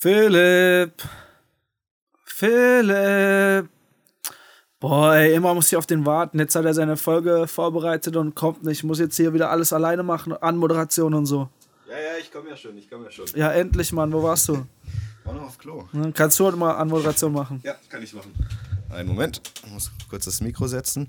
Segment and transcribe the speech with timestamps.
[0.00, 1.02] Philipp.
[2.24, 3.68] Philipp.
[4.80, 6.38] Boah, ey, immer muss ich auf den warten.
[6.38, 8.78] Jetzt hat er seine Folge vorbereitet und kommt nicht.
[8.78, 11.50] Ich muss jetzt hier wieder alles alleine machen, Anmoderation und so.
[11.86, 13.26] Ja, ja, ich komme ja schon, ich komme ja schon.
[13.34, 14.10] Ja, endlich, Mann.
[14.10, 14.64] Wo warst du?
[15.24, 15.86] War noch auf Klo.
[15.92, 17.60] Hm, Kannst du heute mal Anmoderation machen?
[17.62, 18.32] Ja, kann ich machen.
[18.92, 21.06] Einen Moment, ich muss kurz das Mikro setzen.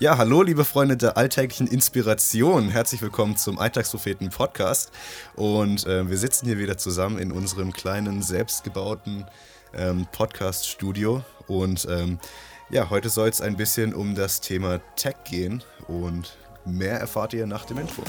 [0.00, 2.70] Ja, hallo, liebe Freunde der alltäglichen Inspiration.
[2.70, 4.90] Herzlich willkommen zum Alltagspropheten Podcast.
[5.36, 9.26] Und äh, wir sitzen hier wieder zusammen in unserem kleinen, selbstgebauten
[9.74, 11.22] ähm, Podcast-Studio.
[11.46, 12.18] Und ähm,
[12.68, 15.62] ja, heute soll es ein bisschen um das Thema Tech gehen.
[15.86, 18.02] Und mehr erfahrt ihr nach dem Intro.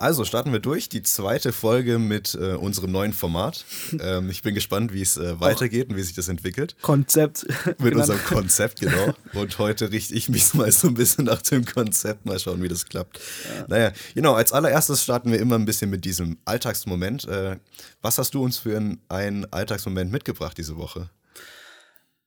[0.00, 0.88] Also starten wir durch.
[0.88, 3.64] Die zweite Folge mit äh, unserem neuen Format.
[4.00, 6.74] Ähm, ich bin gespannt, wie es äh, weitergeht und wie sich das entwickelt.
[6.82, 7.46] Konzept.
[7.66, 8.00] Mit Genau.
[8.00, 9.14] unserem Konzept, genau.
[9.34, 12.26] Und heute richte ich mich mal so ein bisschen nach dem Konzept.
[12.26, 13.20] Mal schauen, wie das klappt.
[13.68, 14.34] Naja, genau.
[14.34, 17.26] Als allererstes starten wir immer ein bisschen mit diesem Alltagsmoment.
[17.28, 17.58] Äh,
[18.02, 21.08] was hast du uns für einen, einen Alltagsmoment mitgebracht diese Woche?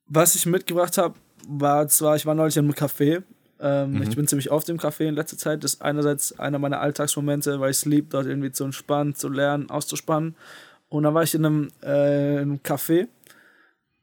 [0.08, 1.16] Was ich mitgebracht habe,
[1.47, 3.23] war zwar, ich war neulich in einem Café.
[3.59, 4.02] Ähm, Mhm.
[4.03, 5.63] Ich bin ziemlich oft im Café in letzter Zeit.
[5.63, 9.30] Das ist einerseits einer meiner Alltagsmomente, weil ich es liebe, dort irgendwie zu entspannen, zu
[9.30, 10.36] lernen, auszuspannen.
[10.89, 13.08] Und dann war ich in einem, äh, in einem Café.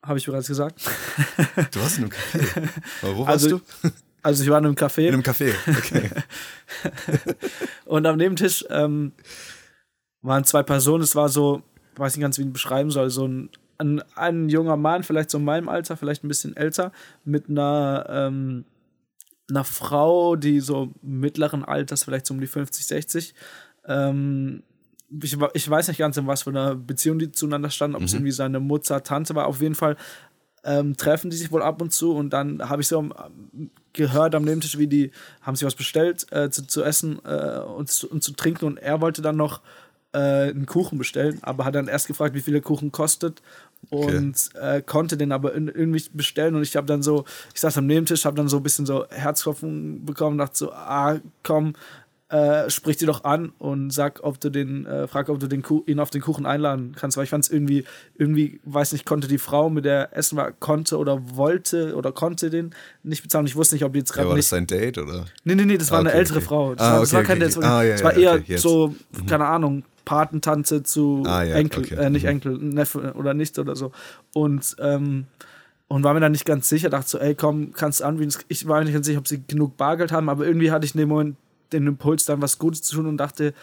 [0.03, 0.81] Habe ich bereits gesagt.
[1.73, 2.69] Du warst in einem Café.
[3.03, 3.91] Aber wo warst Also- du?
[4.23, 5.03] Also ich war in einem Café.
[5.09, 5.53] In einem Café.
[5.69, 6.11] Okay.
[7.85, 9.13] Und am Nebentisch ähm,
[10.23, 11.03] waren zwei Personen.
[11.03, 14.03] Es war so, ich weiß nicht ganz, wie ich ihn beschreiben soll, so ein, ein,
[14.15, 16.91] ein junger Mann, vielleicht so in meinem Alter, vielleicht ein bisschen älter,
[17.25, 18.65] mit einer, ähm,
[19.49, 23.35] einer Frau, die so mittleren Alters, vielleicht so um die 50, 60.
[23.87, 24.63] Ähm,
[25.23, 28.15] ich, ich weiß nicht ganz, in was für einer Beziehung die zueinander standen, ob es
[28.15, 29.47] irgendwie seine Mutter, Tante war.
[29.47, 29.97] Auf jeden Fall
[30.65, 34.35] ähm, treffen die sich wohl ab und zu und dann habe ich so ähm, gehört
[34.35, 35.11] am Nebentisch, wie die
[35.43, 38.79] haben sich was bestellt äh, zu, zu essen äh, und, zu, und zu trinken und
[38.79, 39.61] er wollte dann noch
[40.13, 43.43] äh, einen Kuchen bestellen, aber hat dann erst gefragt, wie viel der Kuchen kostet
[43.91, 47.25] und äh, konnte den aber in, irgendwie bestellen und ich habe dann so,
[47.55, 51.19] ich saß am Nebentisch, habe dann so ein bisschen so Herzklopfen bekommen, dachte so, ah
[51.43, 51.75] komm,
[52.31, 55.63] äh, sprich die doch an und sag, ob du den, äh, frag, ob du den
[55.63, 57.85] Kuh, ihn auf den Kuchen einladen kannst, weil ich fand es irgendwie,
[58.17, 62.13] irgendwie, weiß nicht, konnte die Frau, mit der er essen war, konnte oder wollte oder
[62.13, 63.47] konnte den nicht bezahlen.
[63.47, 64.47] Ich wusste nicht, ob die jetzt Ja, gerade war nicht.
[64.47, 65.27] das sein Date oder?
[65.45, 66.47] Nee, nee, nee, das war Ah, eine okay, ältere okay.
[66.47, 66.75] Frau.
[66.75, 67.73] Das Ah, war, das okay, war kein okay, Date, das war, okay.
[67.73, 68.63] Ah, ja, das war ja, eher okay, jetzt.
[68.63, 68.95] so,
[69.29, 71.95] keine Ahnung, Patentante zu Ah, ja, Enkel, okay.
[71.95, 72.29] äh, nicht Mhm.
[72.29, 73.93] Enkel, Neffe oder nicht oder so.
[74.33, 75.27] Und, ähm,
[75.89, 78.35] und war mir dann nicht ganz sicher, dachte so, ey, komm, kannst du anbieten.
[78.49, 80.95] Ich war mir nicht ganz sicher, ob sie genug Bargeld haben, aber irgendwie hatte ich
[80.95, 81.37] in dem Moment
[81.73, 83.55] den Impuls, dann was Gutes zu tun und dachte,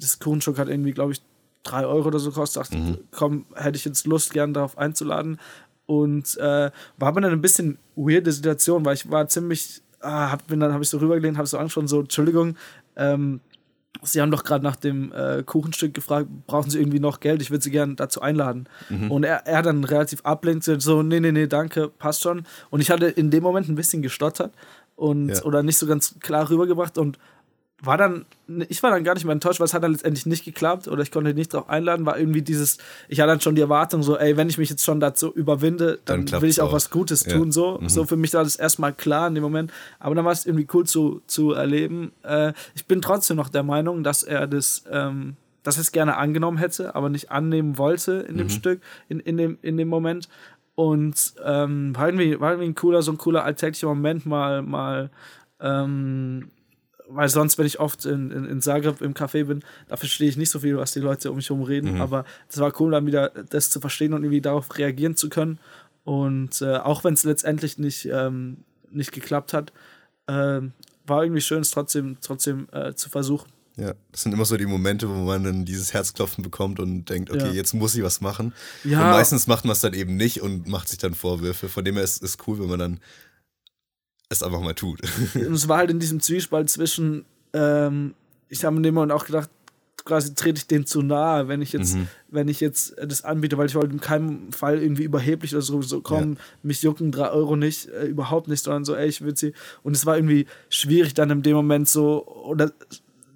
[0.00, 1.22] das Kuchenstück hat irgendwie, glaube ich,
[1.62, 2.62] drei Euro oder so gekostet.
[2.62, 2.98] Dachte, Mhm.
[3.10, 5.38] komm, hätte ich jetzt Lust, gern darauf einzuladen.
[5.86, 10.46] Und äh, war aber dann ein bisschen weirde Situation, weil ich war ziemlich, ah, hab,
[10.46, 12.56] bin dann habe ich so rübergelehnt, habe so angeschaut, so, Entschuldigung,
[12.96, 13.40] ähm,
[14.02, 17.40] Sie haben doch gerade nach dem äh, Kuchenstück gefragt, brauchen Sie irgendwie noch Geld?
[17.40, 18.68] Ich würde Sie gerne dazu einladen.
[18.90, 19.10] Mhm.
[19.10, 22.44] Und er, er dann relativ ablenkt, so, nee, nee, nee, danke, passt schon.
[22.70, 24.52] Und ich hatte in dem Moment ein bisschen gestottert
[24.96, 25.42] und Ja.
[25.44, 27.18] oder nicht so ganz klar rübergebracht und
[27.86, 28.24] war dann,
[28.68, 31.02] ich war dann gar nicht mehr enttäuscht, weil es hat dann letztendlich nicht geklappt oder
[31.02, 32.78] ich konnte nicht darauf einladen, war irgendwie dieses,
[33.08, 35.98] ich hatte dann schon die Erwartung so, ey, wenn ich mich jetzt schon dazu überwinde,
[36.04, 36.72] Dann dann, will ich auch, auch.
[36.72, 37.36] was Gutes Ja.
[37.36, 37.78] tun, so.
[37.80, 37.88] Mhm.
[37.88, 40.66] So für mich war das erstmal klar in dem Moment, aber dann war es irgendwie
[40.74, 42.12] cool zu, zu erleben.
[42.22, 46.16] Äh, ich bin trotzdem noch der Meinung, dass er das, ähm, dass er es gerne
[46.16, 50.28] angenommen hätte, aber nicht annehmen wollte in dem Stück, in, in, dem, in dem Moment.
[50.76, 55.08] Und ähm, war, irgendwie, war irgendwie ein cooler, so ein cooler alltäglicher Moment, mal, mal,
[55.60, 56.48] ähm,
[57.08, 60.36] weil sonst, wenn ich oft in, in, in Zagreb im Café bin, da verstehe ich
[60.36, 62.00] nicht so viel, was die Leute um mich herum reden.
[62.00, 65.58] Aber es war cool, dann wieder das zu verstehen und irgendwie darauf reagieren zu können.
[66.04, 68.58] Und äh, auch wenn es letztendlich nicht, ähm,
[68.90, 69.72] nicht geklappt hat,
[70.28, 70.72] ähm,
[71.06, 73.48] war irgendwie schön, es trotzdem, trotzdem äh, zu versuchen.
[73.76, 77.30] Ja, das sind immer so die Momente, wo man dann dieses Herzklopfen bekommt und denkt,
[77.30, 77.52] okay, Ja.
[77.52, 78.54] jetzt muss ich was machen.
[78.84, 79.00] Ja.
[79.04, 81.68] Und meistens macht man es dann eben nicht und macht sich dann Vorwürfe.
[81.68, 83.00] Von dem her ist es cool, wenn man dann
[84.28, 85.00] es einfach mal tut.
[85.34, 88.14] Und es war halt in diesem Zwiespalt zwischen, ähm,
[88.48, 89.50] ich habe in dem Moment auch gedacht,
[90.04, 92.08] quasi trete ich dem zu nahe, wenn ich jetzt, Mhm.
[92.28, 95.80] wenn ich jetzt das anbiete, weil ich wollte in keinem Fall irgendwie überheblich oder so,
[95.80, 99.34] so komm, mich jucken drei Euro nicht, äh, überhaupt nicht, sondern so, ey, ich will
[99.36, 99.54] sie.
[99.82, 102.72] Und es war irgendwie schwierig dann in dem Moment so, oder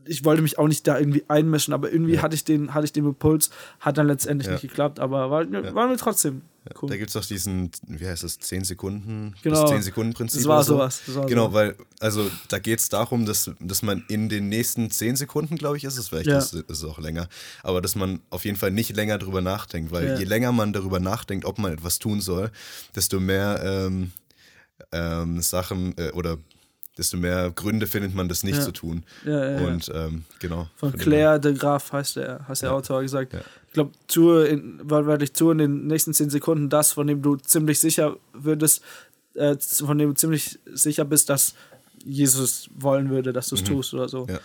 [0.04, 2.22] ich wollte mich auch nicht da irgendwie einmischen, aber irgendwie Ja.
[2.22, 4.52] hatte ich den, hatte ich den Impuls, hat dann letztendlich Ja.
[4.54, 6.42] nicht geklappt, aber war, war mir trotzdem
[6.82, 6.88] cool.
[6.88, 9.60] Da gibt es doch diesen, wie heißt das, 10 Sekunden, Genau.
[9.62, 10.40] das 10 Sekunden Prinzip.
[10.40, 10.74] Das war so.
[10.74, 11.52] sowas, das war genau, so.
[11.54, 15.76] weil, also da geht es darum, dass, dass man in den nächsten 10 Sekunden, glaube
[15.76, 16.38] ich, ist es, vielleicht Ja.
[16.38, 17.28] ist, es auch länger,
[17.62, 20.18] aber dass man auf jeden Fall nicht länger drüber nachdenkt, weil Ja.
[20.18, 22.50] je länger man darüber nachdenkt, ob man etwas tun soll,
[22.94, 24.12] desto mehr ähm,
[24.92, 26.38] ähm, Sachen äh, oder
[26.96, 28.62] desto mehr Gründe findet man, das nicht Ja.
[28.64, 29.04] zu tun.
[29.24, 29.66] Ja, ja, ja.
[29.68, 30.68] Und ähm, genau.
[30.76, 32.72] Von Claire de Graaf heißt der, heißt der.
[32.74, 33.36] Autor gesagt.
[33.68, 33.70] Ja.
[33.70, 34.82] Ich glaube, tue in,
[35.34, 38.82] tue in den nächsten zehn Sekunden das, von dem du ziemlich sicher würdest,
[39.34, 41.54] äh, von dem du ziemlich sicher bist, dass
[42.04, 44.24] Jesus wollen würde, dass du es tust oder so.
[44.26, 44.30] Mhm.
[44.30, 44.40] Ja.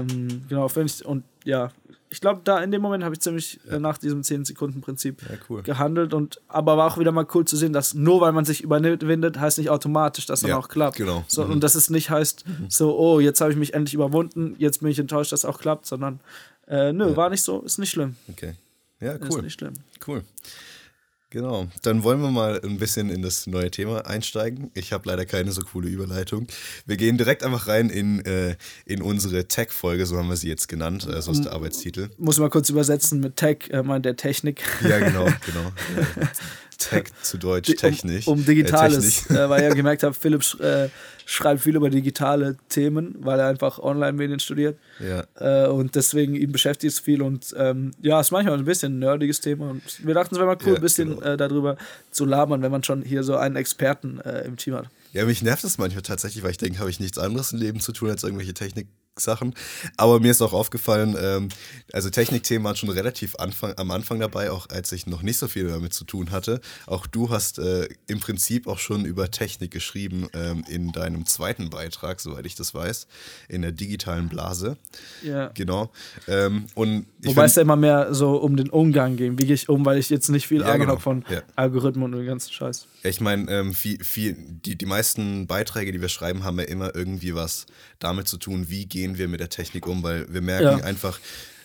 [0.00, 1.70] Ähm, genau, finde ich, und ja,
[2.10, 5.62] ich glaube, da in dem Moment habe ich ziemlich äh, nach diesem 10-Sekunden-Prinzip Ja, cool.
[5.62, 8.62] gehandelt und aber war auch wieder mal cool zu sehen, dass nur weil man sich
[8.62, 10.98] überwindet, heißt nicht automatisch, dass dann Ja, auch klappt.
[10.98, 11.24] genau.
[11.26, 11.52] So, Mhm.
[11.52, 14.90] Und dass es nicht heißt, so, oh, jetzt habe ich mich endlich überwunden, jetzt bin
[14.90, 16.20] ich enttäuscht, dass es auch klappt, sondern
[16.68, 17.16] äh, nö, Ja.
[17.16, 18.16] war nicht so, ist nicht schlimm.
[18.30, 18.54] Okay.
[19.00, 19.42] Ja, Ist cool.
[19.42, 19.74] nicht schlimm.
[20.06, 20.22] Cool.
[21.30, 21.66] Genau.
[21.80, 24.70] Dann wollen wir mal ein bisschen in das neue Thema einsteigen.
[24.74, 26.46] Ich habe leider keine so coole Überleitung.
[26.84, 28.54] Wir gehen direkt einfach rein in, äh,
[28.84, 32.10] in unsere Tech-Folge, so haben wir sie jetzt genannt, äh, so ist der Arbeitstitel.
[32.18, 34.62] Muss mal kurz übersetzen mit Tech, äh, meint der Technik.
[34.86, 35.72] Ja, genau, genau.
[36.90, 38.26] Tech zu Deutsch, Die- Technik.
[38.26, 39.38] Um, um Äh, Digitales, Technik.
[39.38, 40.88] äh, weil er gemerkt hat, Philipp sch äh,
[41.24, 44.76] schreibt viel über digitale Themen, weil er einfach Online-Medien studiert.
[44.98, 48.96] Ja, Äh, und deswegen ihn beschäftigt es viel und ähm, ja, ist manchmal ein bisschen
[48.96, 51.22] ein nerdiges Thema und wir dachten, es wäre mal cool, Ja, ein bisschen genau.
[51.22, 51.76] äh, darüber
[52.10, 54.86] zu labern, wenn man schon hier so einen Experten äh, im Team hat.
[55.12, 57.80] Ja, mich nervt das manchmal tatsächlich, weil ich denke, habe ich nichts anderes im Leben
[57.80, 58.54] zu tun als irgendwelche
[59.16, 59.54] Techniksachen.
[59.96, 61.48] Aber mir ist auch aufgefallen, ähm,
[61.92, 65.48] also Technikthemen waren schon relativ Anfang, am Anfang dabei, auch als ich noch nicht so
[65.48, 66.60] viel damit zu tun hatte.
[66.86, 71.70] Auch du hast äh, im Prinzip auch schon über Technik geschrieben ähm, in deinem zweiten
[71.70, 73.06] Beitrag, soweit ich das weiß,
[73.48, 74.76] in der digitalen Blase.
[75.22, 75.48] Ja.
[75.54, 75.90] Genau.
[76.26, 79.38] Ähm, und ich Wobei es ja immer mehr so um den Umgang ging.
[79.38, 80.92] Wie gehe ich um, weil ich jetzt nicht viel Ja, Ahnung genau.
[80.92, 81.42] habe von Ja.
[81.56, 82.86] Algorithmen und dem ganzen Scheiß.
[83.04, 86.94] Ich meine, ähm, viel, viel, die, die meisten Beiträge, die wir schreiben, haben ja immer
[86.94, 87.66] irgendwie was
[88.02, 90.84] damit zu tun, wie gehen wir mit der Technik um, weil wir merken Ja.
[90.84, 91.18] einfach,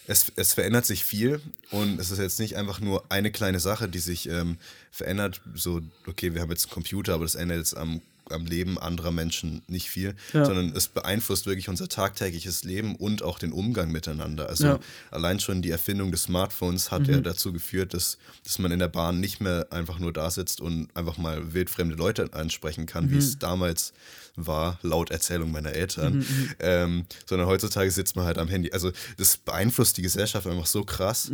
[0.08, 1.42] es, es verändert sich viel
[1.72, 4.58] und es ist jetzt nicht einfach nur eine kleine Sache, die sich ähm,
[4.90, 5.42] verändert.
[5.54, 8.02] So, okay, wir haben jetzt einen Computer, aber das ändert jetzt am,
[8.32, 10.46] am Leben anderer Menschen nicht viel, Ja.
[10.46, 14.50] sondern es beeinflusst wirklich unser tagtägliches Leben und auch den Umgang miteinander.
[14.50, 14.74] Also Ja.
[14.76, 14.80] Mhm.
[15.12, 18.88] allein schon die Erfindung des Smartphones hat ja dazu geführt, dass, dass man in der
[18.88, 23.14] Bahn nicht mehr einfach nur da sitzt und einfach mal wildfremde Leute ansprechen kann, wie
[23.16, 23.20] Mhm.
[23.20, 23.94] es damals
[24.36, 26.24] war, laut Erzählung meiner Eltern,
[26.60, 28.72] ähm, sondern heutzutage sitzt man halt am Handy.
[28.72, 31.32] Also das beeinflusst die Gesellschaft einfach so krass.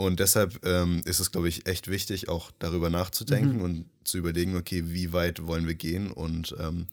[0.00, 3.62] Und deshalb ähm, ist es, glaube ich, echt wichtig, auch darüber nachzudenken Mhm.
[3.62, 6.86] und zu überlegen, okay, wie weit wollen wir gehen und ähm,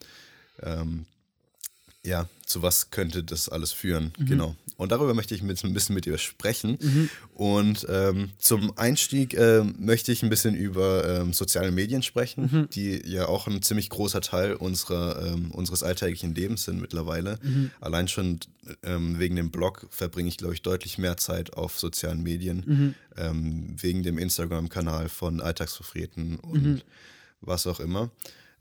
[0.61, 1.05] ähm,
[2.07, 4.13] ja, zu was könnte das alles führen?
[4.17, 4.25] Mhm.
[4.25, 4.55] Genau.
[4.77, 6.77] Und darüber möchte ich mit, ein bisschen mit dir sprechen.
[7.33, 12.69] Und ähm, zum Einstieg ähm, möchte ich ein bisschen über ähm, soziale Medien sprechen, Mhm.
[12.69, 17.39] die ja auch ein ziemlich großer Teil unserer, ähm, unseres alltäglichen Lebens sind mittlerweile.
[17.41, 17.71] Mhm.
[17.81, 18.39] Allein schon
[18.83, 22.93] ähm, wegen dem Blog verbringe ich, glaube ich, deutlich mehr Zeit auf sozialen Medien, Mhm.
[23.17, 26.81] ähm, wegen dem Instagram-Kanal von Alltagsvertreten und Mhm.
[27.41, 28.11] was auch immer.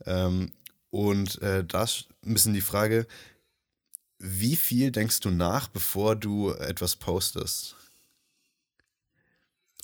[0.06, 0.50] Ähm,
[0.90, 3.06] und äh, da ist ein bisschen die Frage,
[4.18, 7.76] wie viel denkst du nach, bevor du etwas postest?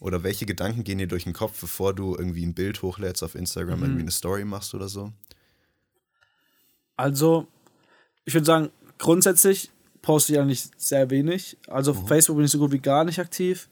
[0.00, 3.34] Oder welche Gedanken gehen dir durch den Kopf, bevor du irgendwie ein Bild hochlädst auf
[3.34, 3.84] Instagram, Mhm.
[3.84, 5.12] irgendwie eine Story machst oder so?
[6.96, 7.46] Also,
[8.24, 9.70] ich würde sagen, grundsätzlich
[10.02, 11.56] poste ich eigentlich sehr wenig.
[11.68, 13.68] Also auf Facebook bin ich so gut wie gar nicht aktiv.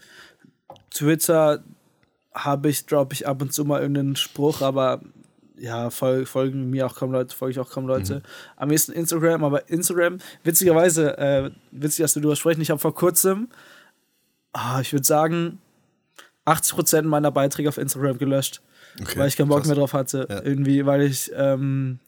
[0.90, 1.64] Twitter
[2.32, 5.00] habe ich, droppe ich ab und zu mal irgendeinen Spruch, aber
[5.60, 8.22] ja, fol folgen mir auch kaum Leute, folge ich auch kaum Leute.
[8.56, 12.94] Am ehesten Instagram, aber Instagram, witzigerweise, äh, witzig, dass wir darüber sprechen, ich habe vor
[12.94, 13.48] kurzem,
[14.52, 15.58] ah, ich würde sagen,
[16.46, 18.62] 80% meiner Beiträge auf Instagram gelöscht,
[19.00, 19.68] Okay, weil ich keinen Bock krass.
[19.68, 20.26] mehr drauf hatte.
[20.28, 20.42] Ja.
[20.42, 21.98] Irgendwie, weil ich, ähm,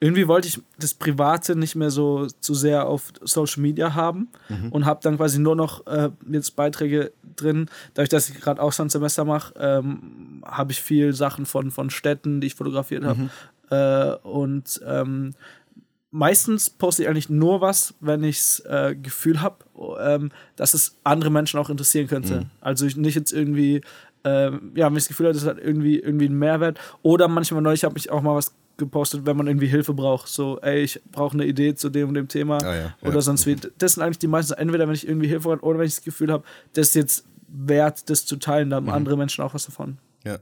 [0.00, 4.68] irgendwie wollte ich das Private nicht mehr so zu sehr auf Social Media haben Mhm.
[4.70, 7.70] und habe dann quasi nur noch äh, jetzt Beiträge drin.
[7.94, 12.48] Dadurch, dass ich gerade Auslandssemester mache, ähm, habe ich viel Sachen von, von Städten, die
[12.48, 13.20] ich fotografiert habe.
[13.22, 13.30] Mhm.
[13.70, 15.34] Äh, und ähm,
[16.10, 19.56] meistens poste ich eigentlich nur was, wenn ich das äh, Gefühl habe,
[20.00, 22.40] ähm, dass es andere Menschen auch interessieren könnte.
[22.40, 22.46] Mhm.
[22.60, 23.80] Also ich nicht jetzt irgendwie,
[24.24, 26.78] ähm, ja, wenn ich das Gefühl habe, das hat irgendwie, irgendwie einen Mehrwert.
[27.02, 30.28] Oder manchmal neulich habe ich auch mal was gepostet, wenn man irgendwie Hilfe braucht.
[30.28, 32.58] So, ey, ich brauche eine Idee zu dem und dem Thema.
[32.58, 32.94] Ah, ja.
[33.02, 33.20] Oder Ja.
[33.20, 33.56] sonst wie.
[33.78, 36.04] Das sind eigentlich die meisten, entweder wenn ich irgendwie Hilfe brauche oder wenn ich das
[36.04, 38.92] Gefühl habe, das ist jetzt wert, das zu teilen, da haben Mhm.
[38.92, 39.98] andere Menschen auch was davon.
[40.24, 40.38] Ja.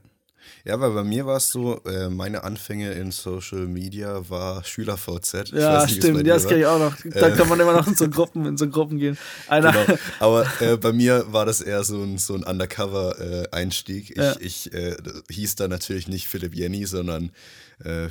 [0.64, 5.50] Ja, weil bei mir war es so, äh, meine Anfänge in Social Media war SchülerVZ.
[5.52, 6.94] Ja, nicht, stimmt, ja, das kenne ich auch noch.
[7.04, 7.36] Da Äh.
[7.36, 9.18] kann man immer noch in so Gruppen, in so Gruppen gehen.
[9.48, 9.98] Einer, Genau.
[10.20, 14.10] Aber äh, bei mir war das eher so ein, so ein Undercover-Einstieg.
[14.10, 14.34] ich Ja.
[14.40, 14.96] ich äh,
[15.30, 17.30] hieß da natürlich nicht Philipp Jenny, sondern
[17.84, 18.08] äh,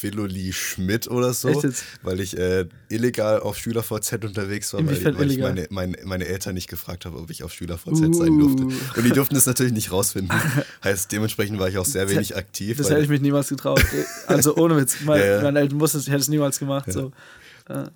[0.00, 1.62] Philoli Schmidt oder so,
[2.02, 5.54] weil ich äh, illegal auf SchülerVZ unterwegs war, weil, Inwiefern weil ich illegal?
[5.54, 8.62] meine, meine, meine Eltern nicht gefragt habe, ob ich auf SchülerVZ sein durfte.
[8.64, 8.72] Uh.
[8.96, 10.34] Und die durften das natürlich nicht rausfinden.
[10.84, 12.78] heißt, dementsprechend war ich auch sehr wenig aktiv.
[12.78, 13.84] das weil- hätte ich mich niemals getraut.
[14.26, 14.96] Also ohne Witz.
[15.04, 15.42] Mein, Ja, ja.
[15.42, 16.90] Meine Eltern wussten es, ich hätte es niemals gemacht.
[16.90, 17.12] So.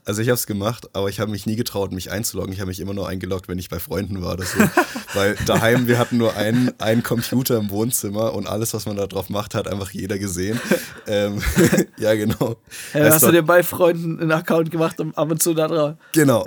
[0.04, 2.52] Also ich habe es gemacht, aber ich habe mich nie getraut, mich einzuloggen.
[2.52, 4.58] Ich habe mich immer nur eingeloggt, wenn ich bei Freunden war oder so.
[5.14, 9.06] Weil daheim, wir hatten nur einen, einen Computer im Wohnzimmer und alles, was man da
[9.06, 10.60] drauf macht, hat einfach jeder gesehen.
[11.06, 11.40] ähm,
[11.98, 12.56] ja, genau.
[12.92, 15.94] Ja, hast du dir bei Freunden einen Account gemacht und ab und zu da drauf?
[16.12, 16.46] Genau.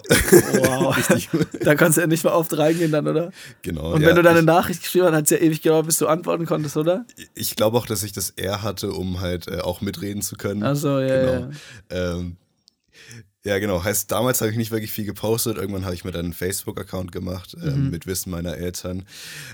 [0.54, 0.96] Wow.
[1.62, 3.32] da kannst du ja nicht mal oft reingehen dann, oder?
[3.62, 3.94] Genau.
[3.94, 6.08] Und wenn ja, du deine Nachricht geschrieben hast, hat es ja ewig gedauert, bis du
[6.08, 7.06] antworten konntest, oder?
[7.36, 10.64] Ich glaube auch, dass ich das eher hatte, um halt äh, auch mitreden zu können.
[10.64, 11.32] Also ja, genau.
[11.32, 12.14] ja.
[12.16, 12.38] Ähm,
[13.48, 13.82] ja, genau.
[13.82, 15.56] Heißt, damals habe ich nicht wirklich viel gepostet.
[15.56, 17.90] Irgendwann habe ich mir dann einen Facebook-Account gemacht, ähm, mhm.
[17.92, 19.06] mit Wissen meiner Eltern.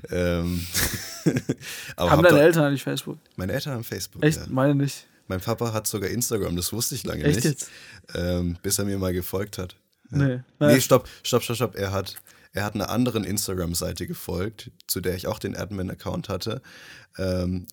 [0.10, 0.66] Ähm
[1.98, 3.20] haben hab deine Eltern eigentlich Facebook?
[3.36, 4.24] Meine Eltern haben Facebook.
[4.24, 4.40] Echt?
[4.40, 4.46] Ja.
[4.50, 5.06] Meine nicht.
[5.28, 7.46] Mein Papa hat sogar Instagram, das wusste ich lange Echt nicht.
[7.46, 7.70] Jetzt?
[8.16, 9.76] Ähm, bis er mir mal gefolgt hat.
[10.10, 10.18] Ja.
[10.18, 10.40] Nee.
[10.60, 11.76] Nee, stopp, stopp, stopp, stopp.
[11.76, 12.16] Er hat,
[12.52, 16.64] er hat einer anderen Instagram-Seite gefolgt, zu der ich auch den Admin-Account hatte.
[17.20, 17.68] Ähm,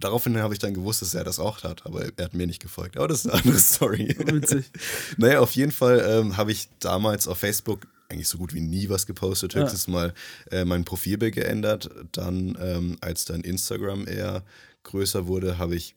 [0.00, 2.62] daraufhin habe ich dann gewusst, dass er das auch hat, aber er hat mir nicht
[2.62, 2.96] gefolgt.
[2.96, 4.16] Aber das ist eine andere Story.
[4.18, 4.70] Witzig.
[5.16, 8.88] naja, auf jeden Fall ähm, habe ich damals auf Facebook eigentlich so gut wie nie
[8.88, 9.92] was gepostet, höchstens ja.
[9.92, 10.14] mal
[10.50, 11.90] äh, mein Profilbild geändert.
[12.12, 14.44] Dann, ähm, als dann Instagram eher
[14.84, 15.94] größer wurde, habe ich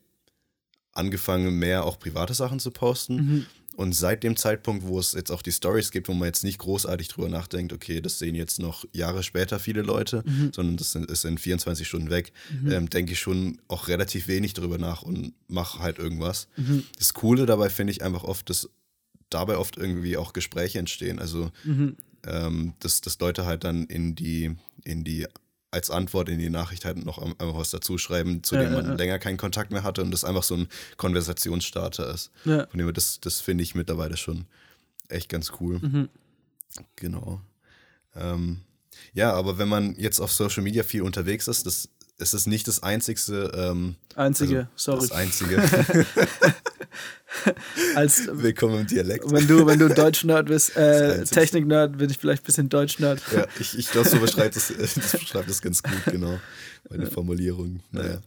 [0.92, 3.16] angefangen, mehr auch private Sachen zu posten.
[3.16, 3.46] Mhm.
[3.76, 6.58] Und seit dem Zeitpunkt, wo es jetzt auch die Stories gibt, wo man jetzt nicht
[6.58, 10.52] großartig drüber nachdenkt, okay, das sehen jetzt noch Jahre später viele Leute, mhm.
[10.54, 12.70] sondern das ist in 24 Stunden weg, mhm.
[12.70, 16.48] ähm, denke ich schon auch relativ wenig drüber nach und mache halt irgendwas.
[16.56, 16.84] Mhm.
[16.98, 18.68] Das Coole dabei finde ich einfach oft, dass
[19.30, 21.18] dabei oft irgendwie auch Gespräche entstehen.
[21.18, 21.96] Also, mhm.
[22.26, 25.26] ähm, dass, dass Leute halt dann in die, in die
[25.72, 28.86] als Antwort in die Nachricht halt noch einfach was dazu schreiben, zu ja, dem man
[28.86, 32.30] ja, länger keinen Kontakt mehr hatte und das einfach so ein Konversationsstarter ist.
[32.44, 32.66] Ja.
[32.66, 34.44] Von dem das, das finde ich mittlerweile schon
[35.08, 35.78] echt ganz cool.
[35.80, 36.08] Mhm.
[36.96, 37.40] Genau.
[38.14, 38.60] Ähm,
[39.14, 41.88] ja, aber wenn man jetzt auf Social Media viel unterwegs ist, das
[42.18, 43.52] ist es nicht das einzigste.
[43.54, 45.00] Ähm, einzige, also sorry.
[45.00, 45.62] Das einzige.
[47.94, 49.30] Als, Willkommen im Dialekt.
[49.30, 53.20] Wenn du, wenn du Deutsch-Nerd bist, äh, Technik-Nerd, bin ich vielleicht ein bisschen Deutsch-Nerd.
[53.32, 56.38] Ja, ich, ich glaube, so beschreibt das, das beschreibt das ganz gut, genau.
[56.90, 57.80] Meine Formulierung.
[57.90, 58.20] Naja.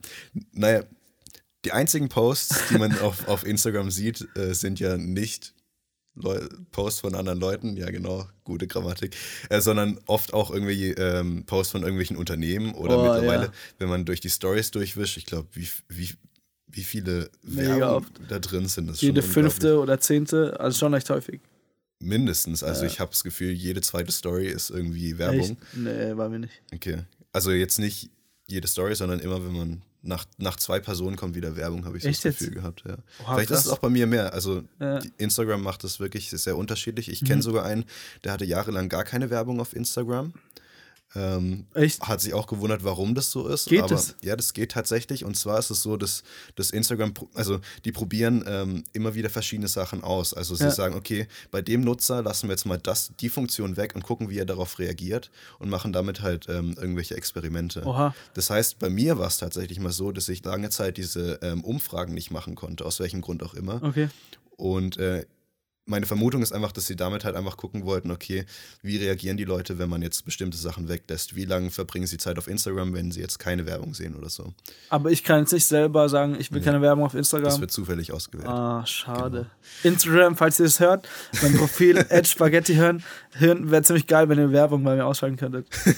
[0.54, 0.84] Naja,
[1.66, 5.55] die einzigen Posts, die man auf, auf Instagram sieht, äh, sind ja nicht
[6.16, 6.40] Leu
[6.72, 9.16] Posts von anderen Leuten, ja genau, gute Grammatik,
[9.50, 13.52] äh, sondern oft auch irgendwie ähm, Posts von irgendwelchen Unternehmen oder oh, mittlerweile, ja.
[13.80, 16.10] wenn man durch die Stories durchwischt, ich glaube, wie, wie,
[16.68, 18.88] wie viele Werbung da drin sind.
[18.88, 21.42] Das jede fünfte oder zehnte, also schon echt häufig.
[22.00, 22.88] Mindestens, also ja.
[22.88, 25.40] ich habe das Gefühl, jede zweite Story ist irgendwie Werbung.
[25.40, 25.58] Echt?
[25.74, 26.62] Nee, war mir nicht.
[26.74, 27.00] Okay,
[27.34, 28.10] also jetzt nicht
[28.48, 32.06] jede Story, sondern immer, wenn man nach, nach zwei Personen kommt wieder Werbung, habe ich
[32.06, 32.56] Echt das Gefühl jetzt?
[32.56, 32.84] gehabt.
[32.88, 32.98] Ja.
[33.24, 33.60] Oha, Vielleicht krass.
[33.60, 34.34] ist es auch bei mir mehr.
[34.34, 35.00] Also ja.
[35.18, 37.10] Instagram macht das wirklich sehr unterschiedlich.
[37.10, 37.28] Ich mhm.
[37.28, 37.86] kenne sogar einen,
[38.24, 40.34] der hatte jahrelang gar keine Werbung auf Instagram.
[41.16, 42.02] Ähm, Echt?
[42.02, 43.68] Hat sich auch gewundert, warum das so ist.
[43.68, 44.16] Geht aber das?
[44.22, 45.24] ja, das geht tatsächlich.
[45.24, 46.24] Und zwar ist es so, dass,
[46.56, 50.34] dass Instagram, also die probieren ähm, immer wieder verschiedene Sachen aus.
[50.34, 50.72] Also sie ja.
[50.72, 54.30] sagen, okay, bei dem Nutzer lassen wir jetzt mal das, die Funktion weg und gucken,
[54.30, 57.84] wie er darauf reagiert und machen damit halt ähm, irgendwelche Experimente.
[57.86, 58.14] Oha.
[58.34, 61.64] Das heißt, bei mir war es tatsächlich mal so, dass ich lange Zeit diese ähm,
[61.64, 63.82] Umfragen nicht machen konnte, aus welchem Grund auch immer.
[63.82, 64.10] Okay.
[64.58, 65.26] Und äh,
[65.86, 68.46] meine Vermutung ist einfach, dass sie damit halt einfach gucken wollten, okay,
[68.82, 71.36] wie reagieren die Leute, wenn man jetzt bestimmte Sachen weglässt?
[71.36, 74.54] Wie lange verbringen sie Zeit auf Instagram, wenn sie jetzt keine Werbung sehen oder so?
[74.90, 76.66] Aber ich kann jetzt nicht selber sagen, ich will nee.
[76.66, 77.50] keine Werbung auf Instagram.
[77.50, 78.50] Das wird zufällig ausgewählt.
[78.50, 79.52] Ah, schade.
[79.84, 79.94] Genau.
[79.94, 81.08] Instagram, falls ihr das hört,
[81.44, 85.38] mein Profil Edge Spaghetti hören, hören wäre ziemlich geil, wenn ihr Werbung bei mir ausschalten
[85.38, 85.68] könntet.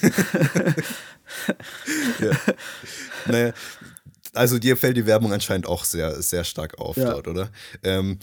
[2.20, 2.32] ja.
[3.26, 3.54] Naja,
[4.34, 7.12] also dir fällt die Werbung anscheinend auch sehr, sehr stark auf ja.
[7.12, 7.50] dort, oder?
[7.84, 8.20] Ähm,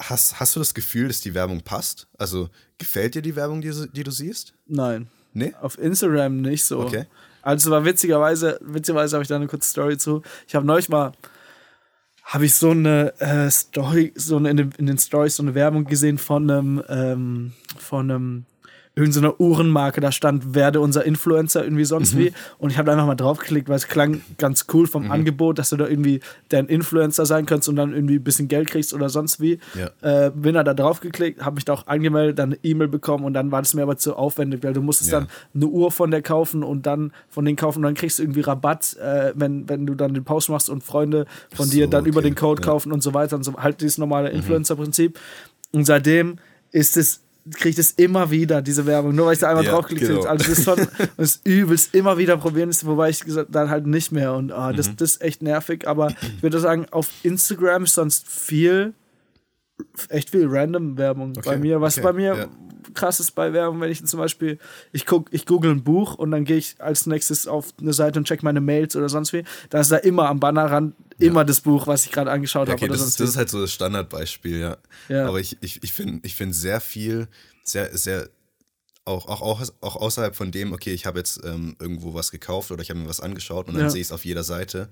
[0.00, 2.08] Hast, hast du das Gefühl, dass die Werbung passt?
[2.18, 4.54] Also gefällt dir die Werbung, die, die du siehst?
[4.66, 5.08] Nein.
[5.32, 5.54] Nee?
[5.60, 6.80] Auf Instagram nicht so.
[6.80, 7.06] Okay.
[7.42, 10.22] Also war witzigerweise, witzigerweise habe ich da eine kurze Story zu.
[10.46, 11.12] Ich habe neulich mal,
[12.24, 15.54] habe ich so eine äh, Story, so eine, in, den, in den Stories so eine
[15.54, 18.46] Werbung gesehen von einem, ähm, von einem
[19.00, 22.18] irgendeine so Uhrenmarke, da stand, werde unser Influencer irgendwie sonst mhm.
[22.18, 22.32] wie.
[22.58, 25.10] Und ich habe da einfach mal draufgeklickt, weil es klang ganz cool vom mhm.
[25.10, 28.68] Angebot, dass du da irgendwie dein Influencer sein könntest und dann irgendwie ein bisschen Geld
[28.68, 29.58] kriegst oder sonst wie.
[29.74, 30.26] Ja.
[30.26, 33.32] Äh, bin da, da draufgeklickt, habe mich da auch angemeldet, dann eine E-Mail bekommen und
[33.32, 35.20] dann war das mir aber zu aufwendig, weil du musstest ja.
[35.20, 38.22] dann eine Uhr von der kaufen und dann von denen kaufen und dann kriegst du
[38.22, 41.88] irgendwie Rabatt, äh, wenn, wenn du dann den Post machst und Freunde von so, dir
[41.88, 42.10] dann okay.
[42.10, 42.68] über den Code ja.
[42.68, 44.36] kaufen und so weiter und so halt dieses normale mhm.
[44.36, 45.18] Influencer-Prinzip.
[45.72, 46.36] Und seitdem
[46.72, 47.22] ist es
[47.52, 50.06] kriege ich das immer wieder, diese Werbung, nur weil ich da einmal ja, draufklicke.
[50.06, 50.22] Genau.
[50.22, 54.12] Also das ist schon das übelst immer wieder probieren, wobei ich gesagt dann halt nicht
[54.12, 54.34] mehr.
[54.34, 54.96] Und oh, das, mhm.
[54.96, 55.86] das ist echt nervig.
[55.88, 58.94] Aber ich würde sagen, auf Instagram ist sonst viel,
[60.08, 61.50] echt viel random Werbung okay.
[61.50, 61.80] bei mir.
[61.80, 62.06] Was okay.
[62.06, 62.48] bei mir ja.
[62.94, 64.58] krasses bei Werbung, wenn ich zum Beispiel,
[64.92, 68.18] ich guck, ich google ein Buch und dann gehe ich als nächstes auf eine Seite
[68.18, 69.44] und check meine Mails oder sonst wie.
[69.70, 70.94] Da ist da immer am Bannerrand
[71.26, 72.72] immer das Buch, was ich gerade angeschaut habe.
[72.74, 74.76] okay, oder das, ist, das ist halt so das Standardbeispiel, ja.
[75.08, 75.26] Ja.
[75.28, 77.28] Aber ich, ich, ich finde ich find sehr viel,
[77.64, 78.28] sehr, sehr,
[79.04, 82.70] auch, auch, auch, auch außerhalb von dem, okay, ich habe jetzt ähm, irgendwo was gekauft
[82.70, 83.90] oder ich habe mir was angeschaut und dann Ja.
[83.90, 84.88] sehe ich es auf jeder Seite,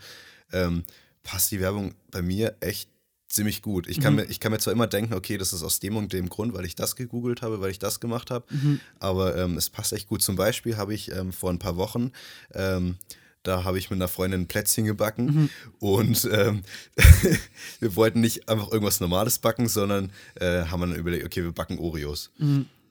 [0.52, 0.84] ähm,
[1.22, 2.88] passt die Werbung bei mir echt
[3.28, 3.86] ziemlich gut.
[3.86, 4.20] Ich kann, Mhm.
[4.20, 6.54] mir, ich kann mir zwar immer denken, okay, das ist aus dem und dem Grund,
[6.54, 8.80] weil ich das gegoogelt habe, weil ich das gemacht habe, Mhm.
[8.98, 10.22] aber ähm, es passt echt gut.
[10.22, 12.10] Zum Beispiel habe ich ähm, vor ein paar Wochen
[12.54, 12.96] ähm,
[13.42, 15.50] da habe ich mit einer Freundin ein Plätzchen gebacken Mhm.
[15.78, 16.62] und ähm,
[17.80, 21.78] wir wollten nicht einfach irgendwas Normales backen, sondern äh, haben dann überlegt, okay, wir backen
[21.78, 22.30] Oreos.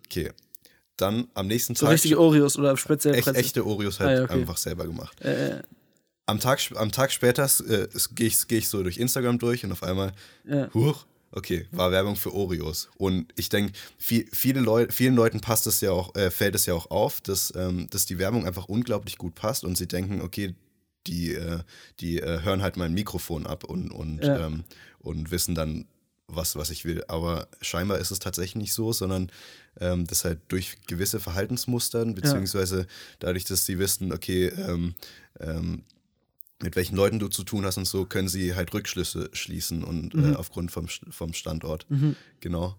[0.06, 0.32] Okay.
[0.96, 1.78] Dann am nächsten Mhm.
[1.78, 4.34] so Tag richtige Oreos oder speziell echt, echte Oreos halt Ah, ja, okay.
[4.34, 5.20] einfach selber gemacht.
[5.22, 5.62] Äh,
[6.30, 9.72] Am Tag, am Tag später äh, gehe ich, geh ich so durch Instagram durch und
[9.72, 10.12] auf einmal,
[10.44, 10.70] Ja.
[10.74, 12.90] huch, okay, war Werbung für Oreos.
[12.98, 16.66] Und ich denke, viel, viele Leute, vielen Leuten passt es ja auch, äh, fällt es
[16.66, 20.22] ja auch auf, dass, ähm, dass die Werbung einfach unglaublich gut passt und sie denken,
[20.22, 20.56] okay,
[21.06, 21.60] die, äh,
[22.00, 24.48] die äh, hören halt mein Mikrofon ab und, und, Ja.
[24.48, 24.64] ähm,
[25.00, 25.86] und wissen dann,
[26.28, 27.04] was, was ich will.
[27.08, 29.32] Aber scheinbar ist es tatsächlich nicht so, sondern
[29.80, 32.88] ähm, das halt durch gewisse Verhaltensmustern, beziehungsweise
[33.20, 34.96] dadurch, dass sie wissen, okay, ähm,
[35.40, 35.84] ähm,
[36.62, 40.14] mit welchen Leuten du zu tun hast und so, können sie halt Rückschlüsse schließen und
[40.16, 40.34] Mhm.
[40.34, 41.86] äh, aufgrund vom, vom Standort.
[42.40, 42.76] Genau.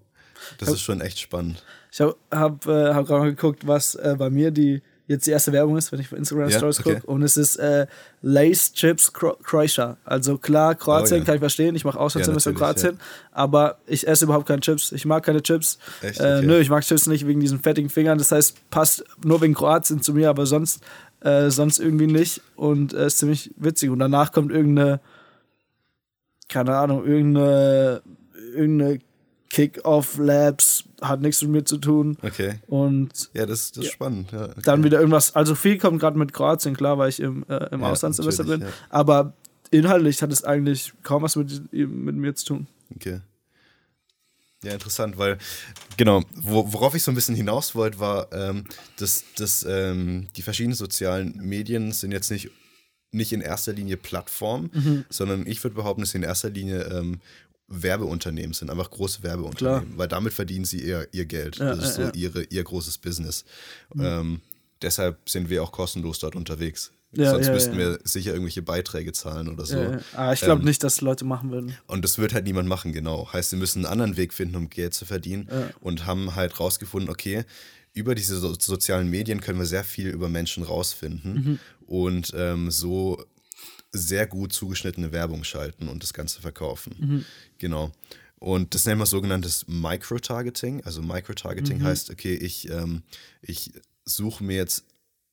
[0.59, 1.65] Das ist schon echt spannend.
[1.93, 5.31] Ich habe hab, äh, hab gerade mal geguckt, was äh, bei mir die jetzt die
[5.31, 6.97] erste Werbung ist, wenn ich bei Instagram Ja, Stories okay.
[6.97, 7.07] gucke.
[7.07, 7.87] Und es ist äh,
[8.21, 9.97] Lace Chips Cro Croatia.
[10.05, 11.25] Also klar, Kroatien Oh, ja.
[11.25, 11.75] kann ich verstehen.
[11.75, 13.01] Ich mache Auslandssemester in natürlich, Kroatien.
[13.33, 14.93] Aber ich esse überhaupt keine Chips.
[14.93, 15.79] Ich mag keine Chips.
[16.03, 16.21] Echt?
[16.21, 16.47] Äh, Okay.
[16.47, 18.19] nö, ich mag Chips nicht wegen diesen fettigen Fingern.
[18.19, 20.83] Das heißt, passt nur wegen Kroatien zu mir, aber sonst,
[21.21, 22.41] äh, sonst irgendwie nicht.
[22.57, 23.91] Und äh, ist ziemlich witzig.
[23.91, 25.01] Und danach kommt irgendeine,
[26.49, 28.03] keine Ahnung, irgendeine,
[28.55, 28.99] irgendeine
[29.51, 32.19] Kick-Off-Labs, hat nichts mit mir zu tun.
[32.23, 32.61] Okay.
[32.67, 34.33] Und Ja, das, das ist spannend.
[34.33, 34.61] Ja, okay.
[34.65, 37.81] dann wieder irgendwas, also viel kommt gerade mit Kroatien, klar, weil ich im, äh, im
[37.81, 38.61] Ja, Auslandssemester bin.
[38.63, 38.67] ja.
[38.91, 39.33] Aber
[39.71, 42.67] inhaltlich hat es eigentlich kaum was mit, mit mir zu tun.
[42.95, 43.21] Okay.
[44.65, 45.39] Ja, interessant, weil,
[45.97, 48.65] genau, wo, worauf ich so ein bisschen hinaus wollte, war, ähm,
[48.97, 52.51] dass, dass ähm, die verschiedenen sozialen Medien sind jetzt nicht,
[53.13, 55.05] nicht in erster Linie Plattformen, Mhm.
[55.11, 57.21] sondern ich würde behaupten, dass sie in erster Linie ähm,
[57.69, 61.57] Werbeunternehmen sind, einfach große Werbeunternehmen, weil damit verdienen sie ihr, ihr Geld.
[61.59, 62.13] Ja, das ist so ja.
[62.15, 63.45] Ihre, ihr großes Business.
[63.97, 64.41] Ähm,
[64.83, 66.91] deshalb sind wir auch kostenlos dort unterwegs.
[67.13, 69.97] Ja, Sonst ja, müssten wir sicher irgendwelche Beiträge zahlen oder so.
[70.13, 71.75] Aber ich glaube Ähm, nicht, dass Leute machen würden.
[71.87, 73.33] Und das wird halt niemand machen, genau.
[73.33, 75.49] Heißt, sie müssen einen anderen Weg finden, um Geld zu verdienen
[75.81, 77.45] und haben halt rausgefunden, okay,
[77.95, 83.25] über diese so sozialen Medien können wir sehr viel über Menschen rausfinden und ähm, so
[83.91, 87.25] sehr gut zugeschnittene Werbung schalten und das Ganze verkaufen.
[87.57, 87.91] Genau.
[88.39, 90.85] Und das nennen wir sogenanntes Microtargeting.
[90.85, 93.03] Also Microtargeting heißt, okay, ich, ähm,
[93.41, 93.73] ich
[94.05, 94.85] suche mir jetzt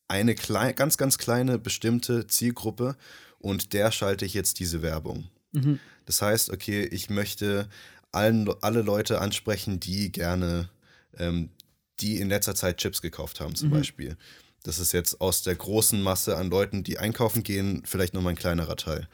[0.08, 2.96] eine klei ganz, ganz kleine bestimmte Zielgruppe
[3.40, 5.30] und der schalte ich jetzt diese Werbung.
[6.06, 7.68] Das heißt, okay, ich möchte
[8.12, 10.70] allen, alle Leute ansprechen, die gerne,
[11.18, 11.50] ähm,
[12.00, 14.18] die in letzter Zeit Chips gekauft haben, zum Beispiel.
[14.64, 18.38] Das ist jetzt aus der großen Masse an Leuten, die einkaufen gehen, vielleicht nochmal ein
[18.38, 19.08] kleinerer Teil.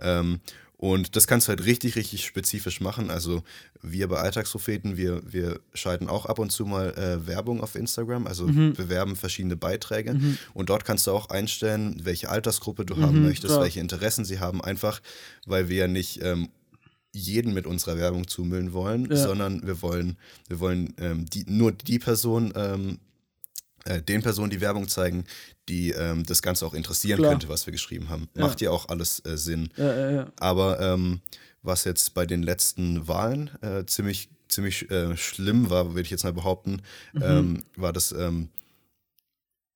[0.00, 0.40] Ähm,
[0.76, 3.10] und das kannst du halt richtig, richtig spezifisch machen.
[3.10, 3.42] Also
[3.80, 8.26] wir bei Alltagspropheten, wir, wir schalten auch ab und zu mal äh, Werbung auf Instagram,
[8.26, 10.18] also bewerben verschiedene Beiträge.
[10.52, 13.62] Und dort kannst du auch einstellen, welche Altersgruppe du haben möchtest, klar.
[13.62, 15.00] welche Interessen sie haben, einfach
[15.46, 16.48] weil wir ja nicht ähm,
[17.12, 19.16] jeden mit unserer Werbung zumüllen wollen, Ja.
[19.16, 20.16] sondern wir wollen,
[20.48, 22.98] wir wollen ähm, die, nur die Person, ähm,
[23.84, 25.24] äh, den Personen die Werbung zeigen,
[25.68, 27.30] die ähm, das Ganze auch interessieren Klar.
[27.32, 28.28] könnte, was wir geschrieben haben.
[28.34, 29.70] Macht ja auch alles äh, Sinn.
[29.76, 30.32] Ja, ja, ja.
[30.40, 31.20] Aber ähm,
[31.62, 36.24] was jetzt bei den letzten Wahlen äh, ziemlich, ziemlich äh, schlimm war, würde ich jetzt
[36.24, 37.22] mal behaupten, Mhm.
[37.22, 38.48] ähm, war das ähm,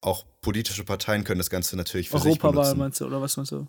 [0.00, 2.78] auch politische Parteien können das Ganze natürlich für sich Europawahl benutzen.
[2.78, 3.66] meinst du, oder was meinst du?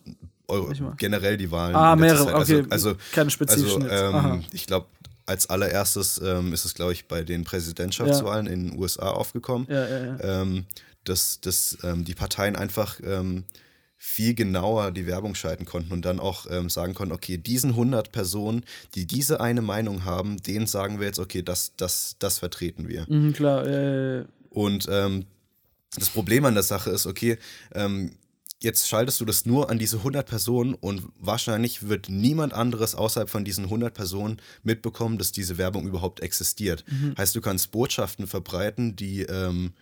[0.48, 1.76] Euro, generell die Wahlen.
[1.76, 2.36] Ah, mehrere, Zeit.
[2.36, 3.92] Also, okay, also, keine also spezifischen jetzt.
[3.92, 4.34] Aha.
[4.36, 4.88] ähm, ich glaube,
[5.30, 9.88] als allererstes ähm, ist es, glaube ich, bei den Präsidentschaftswahlen in den USA aufgekommen Ja,
[9.88, 10.42] ja, ja.
[10.42, 10.66] ähm,
[11.04, 13.44] dass, dass ähm, die Parteien einfach ähm,
[13.96, 18.12] viel genauer die Werbung schalten konnten und dann auch ähm, sagen konnten, okay, diesen 100
[18.12, 18.64] Personen,
[18.96, 23.06] die diese eine Meinung haben, denen sagen wir jetzt, okay, das, das, das vertreten wir.
[23.08, 24.26] Mhm, klar, ja, ja, ja.
[24.50, 25.26] Und ähm,
[25.96, 27.38] das Problem an der Sache ist, okay,
[27.76, 28.14] ähm,
[28.62, 33.30] jetzt schaltest du das nur an diese 100 Personen und wahrscheinlich wird niemand anderes außerhalb
[33.30, 36.84] von diesen 100 Personen mitbekommen, dass diese Werbung überhaupt existiert.
[37.18, 39.74] Heißt, du kannst Botschaften verbreiten, die, ähm,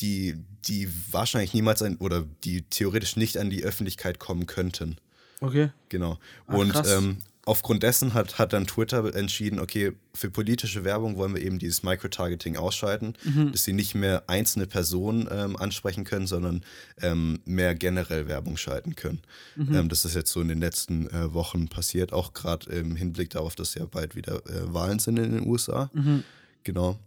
[0.00, 0.36] die,
[0.68, 4.96] die wahrscheinlich niemals ein, oder die theoretisch nicht an die Öffentlichkeit kommen könnten.
[5.40, 5.70] Okay.
[5.88, 6.18] Genau.
[6.46, 11.34] Ah, und ähm, aufgrund dessen hat, hat dann Twitter entschieden, okay, für politische Werbung wollen
[11.34, 13.52] wir eben dieses Microtargeting ausschalten, Mhm.
[13.52, 16.64] dass sie nicht mehr einzelne Personen ähm, ansprechen können, sondern
[17.02, 19.20] ähm, mehr generell Werbung schalten können.
[19.56, 19.74] Mhm.
[19.74, 23.30] Ähm, das ist jetzt so in den letzten äh, Wochen passiert, auch gerade im Hinblick
[23.30, 25.90] darauf, dass ja bald wieder äh, Wahlen sind in den USA.
[25.92, 26.24] Mhm.
[26.62, 26.98] Genau.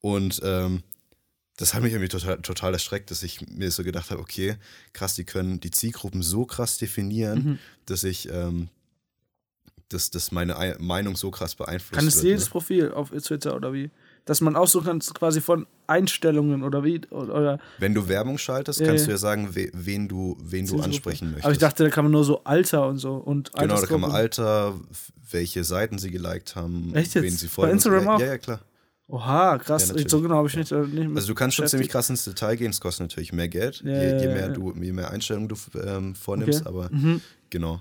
[0.00, 0.82] Und ähm,
[1.58, 4.56] das hat mich irgendwie total, total erschreckt, dass ich mir so gedacht habe, okay,
[4.94, 7.58] krass, die können die Zielgruppen so krass definieren, Mhm.
[7.86, 8.68] dass ich, ähm,
[9.92, 12.24] dass, dass meine Ei- Meinung so krass beeinflusst Kann es wird.
[12.24, 12.50] jedes ne?
[12.50, 13.90] Profil auf Twitter oder wie?
[14.26, 17.00] Dass man aussuchen kann, quasi von Einstellungen oder wie?
[17.10, 19.06] Oder, Wenn du Werbung schaltest, Ja, kannst ja.
[19.06, 21.44] du ja sagen, we, wen du, wen du ansprechen möchtest.
[21.46, 24.00] Aber ich dachte, da kann man nur so Alter und so und genau, da kann
[24.00, 24.10] man.
[24.12, 24.74] Alter,
[25.30, 27.24] welche Seiten sie geliked haben, Echt jetzt?
[27.24, 27.72] wen sie Bei folgen.
[27.72, 28.20] Instagram ja, auch?
[28.20, 28.60] Ja, ja, klar.
[29.08, 29.92] Oha, krass.
[29.96, 32.22] Ja, so genau habe ich nicht, äh, nicht Also du kannst schon ziemlich krass ins
[32.24, 34.48] Detail gehen, es kostet natürlich mehr Geld, Ja, je, je, ja, mehr ja.
[34.48, 36.68] du, je mehr Einstellungen du ähm, vornimmst, Okay.
[36.68, 37.20] aber Mhm.
[37.48, 37.80] genau.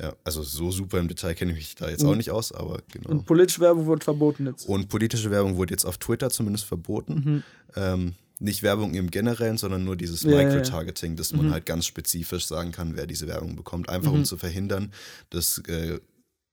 [0.00, 2.80] Ja, also so super im Detail kenne ich mich da jetzt auch nicht aus, aber
[2.90, 3.10] genau.
[3.10, 4.66] Und politische Werbung wird verboten jetzt.
[4.66, 7.14] Und politische Werbung wurde jetzt auf Twitter zumindest verboten.
[7.14, 7.42] Mhm.
[7.76, 10.48] Ähm, nicht Werbung im Generellen, sondern nur dieses Ja, ja, ja.
[10.48, 13.90] Microtargeting, dass man halt ganz spezifisch sagen kann, wer diese Werbung bekommt.
[13.90, 14.20] Einfach Mhm.
[14.20, 14.90] um zu verhindern,
[15.28, 16.00] dass, äh,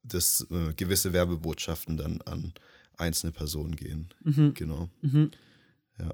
[0.03, 2.53] dass äh, gewisse Werbebotschaften dann an
[2.97, 4.09] einzelne Personen gehen.
[4.25, 4.53] Mhm.
[4.55, 4.89] Genau.
[5.01, 5.31] Mhm.
[5.99, 6.13] Ja.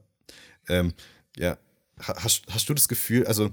[0.69, 0.93] Ähm,
[1.37, 1.57] ja.
[2.07, 3.49] Ha- Hast, hast du das Gefühl, also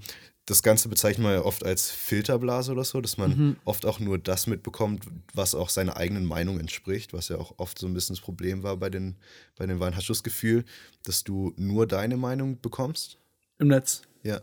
[0.51, 3.57] das Ganze bezeichnet man ja oft als Filterblase oder so, dass man Mhm.
[3.65, 7.79] oft auch nur das mitbekommt, was auch seiner eigenen Meinung entspricht, was ja auch oft
[7.79, 9.17] so ein bisschen das Problem war bei den,
[9.57, 9.95] bei den Wahlen.
[9.95, 10.65] Hast du das Gefühl,
[11.05, 13.19] dass du nur deine Meinung bekommst?
[13.59, 14.03] Im Netz.
[14.25, 14.41] Ja.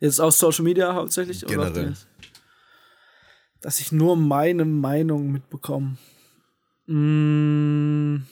[0.00, 1.44] Jetzt aus Social Media hauptsächlich?
[1.44, 1.84] Oder Generell.
[1.84, 2.06] Dings?
[3.60, 5.96] Dass ich nur meine Meinung mitbekomme.
[6.86, 8.22] Mm.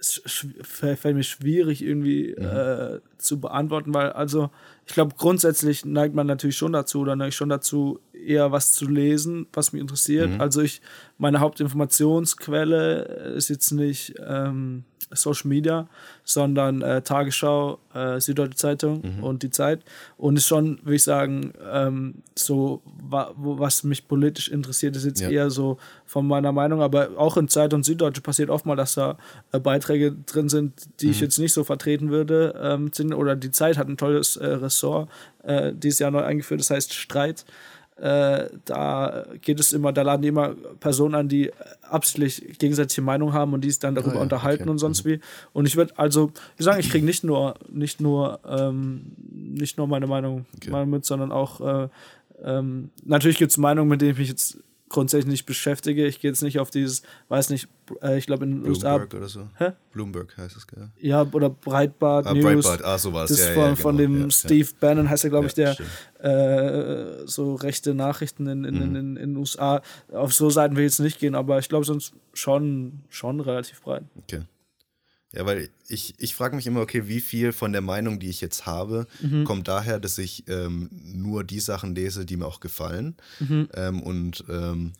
[0.00, 0.22] Es
[0.62, 2.44] fällt mir schwierig irgendwie Mhm.
[2.44, 4.50] äh, zu beantworten, weil also
[4.86, 8.72] ich glaube grundsätzlich neigt man natürlich schon dazu oder neige ich schon dazu eher was
[8.72, 10.30] zu lesen, was mich interessiert.
[10.30, 10.40] Mhm.
[10.40, 10.80] Also ich
[11.18, 13.02] meine Hauptinformationsquelle
[13.36, 15.88] ist jetzt nicht ähm, Social Media,
[16.22, 19.24] sondern äh, Tagesschau, äh, Süddeutsche Zeitung Mhm.
[19.24, 19.80] und die Zeit.
[20.16, 25.04] Und ist schon, würde ich sagen, ähm, so, wa wo, was mich politisch interessiert, ist
[25.04, 25.28] jetzt Ja.
[25.30, 26.80] eher so von meiner Meinung.
[26.80, 29.18] Aber auch in Zeit und Süddeutsche passiert oft mal, dass da
[29.50, 31.10] äh, Beiträge drin sind, die Mhm.
[31.12, 32.54] ich jetzt nicht so vertreten würde.
[32.62, 35.08] Ähm, sind, oder die Zeit hat ein tolles äh, Ressort
[35.42, 37.44] äh, dieses Jahr neu eingeführt, das heißt Streit.
[38.00, 41.50] Äh, da geht es immer, da laden die immer Personen an, die
[41.82, 44.70] absichtlich gegenseitige Meinung haben und die sich dann darüber Ah ja, unterhalten okay.
[44.70, 45.20] und sonst wie.
[45.52, 49.86] Und ich würde also, ich sagen, ich kriege nicht nur, nicht nur, ähm, nicht nur
[49.86, 50.70] meine Meinung, Okay.
[50.70, 51.88] Meinung mit, sondern auch, äh,
[52.42, 54.58] ähm, natürlich gibt es Meinungen, mit denen ich mich jetzt
[54.90, 56.04] grundsätzlich nicht beschäftige.
[56.06, 57.68] Ich gehe jetzt nicht auf dieses, weiß nicht,
[58.02, 59.48] äh, ich glaube in den USA, Bloomberg oder so?
[59.56, 59.70] Hä?
[59.92, 60.90] Bloomberg heißt es, gell?
[61.00, 62.44] ja, oder Breitbart Ah, News.
[62.66, 63.30] Breitbart, ah, so war es.
[63.30, 64.12] Das ja, von, ja, von genau.
[64.12, 64.30] dem ja.
[64.30, 65.76] Steve Bannon heißt er, glaube ich, der
[66.18, 68.96] äh, so rechte Nachrichten in, in, Mhm.
[68.96, 69.80] in den USA.
[70.12, 73.80] Auf so Seiten will ich jetzt nicht gehen, aber ich glaube sonst schon, schon relativ
[73.82, 74.02] breit.
[74.24, 74.42] Okay.
[75.32, 78.40] Ja, weil ich, ich frage mich immer, okay, wie viel von der Meinung, die ich
[78.40, 79.44] jetzt habe, Mhm.
[79.44, 83.16] kommt daher, dass ich ähm, nur die Sachen lese, die mir auch gefallen.
[83.38, 83.68] Mhm.
[83.74, 84.92] Ähm, und ähm,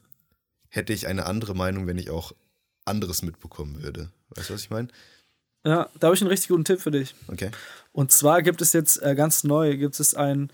[0.69, 2.33] hätte ich eine andere Meinung, wenn ich auch
[2.85, 4.11] anderes mitbekommen würde.
[4.37, 4.89] Weißt du, was ich meine?
[5.67, 7.15] Ja, da habe ich einen richtig guten Tipp für dich.
[7.27, 7.51] Okay.
[7.93, 10.51] Und zwar gibt es jetzt äh, ganz neu, gibt es ein,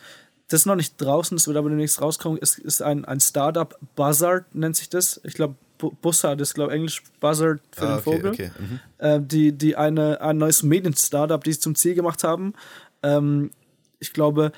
[0.48, 3.78] das ist noch nicht draußen, das wird aber demnächst rauskommen, ist, ist ein, ein Startup,
[3.94, 5.20] Buzzard nennt sich das.
[5.22, 8.30] Ich glaube, Bussard ist, glaube Englisch Buzzard für ah, den Vogel.
[8.30, 8.50] okay.
[8.58, 8.80] Mhm.
[8.98, 12.54] äh, die, die eine, ein neues Medien-Startup, die es zum Ziel gemacht haben.
[13.02, 13.50] Ähm,
[13.98, 14.52] ich glaube,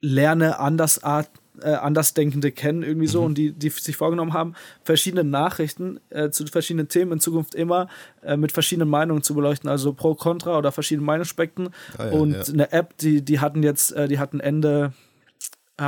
[0.00, 6.00] lerne Andersart, äh, Andersdenkende kennen, irgendwie so, und die, die sich vorgenommen haben, verschiedene Nachrichten
[6.10, 7.88] äh, zu verschiedenen Themen in Zukunft immer
[8.22, 11.68] äh, mit verschiedenen Meinungen zu beleuchten, also pro, contra oder verschiedene Meinungsspekten.
[11.98, 12.52] Ah, ja, und ja.
[12.52, 14.92] eine App, die, die hatten jetzt, äh, die hatten Ende.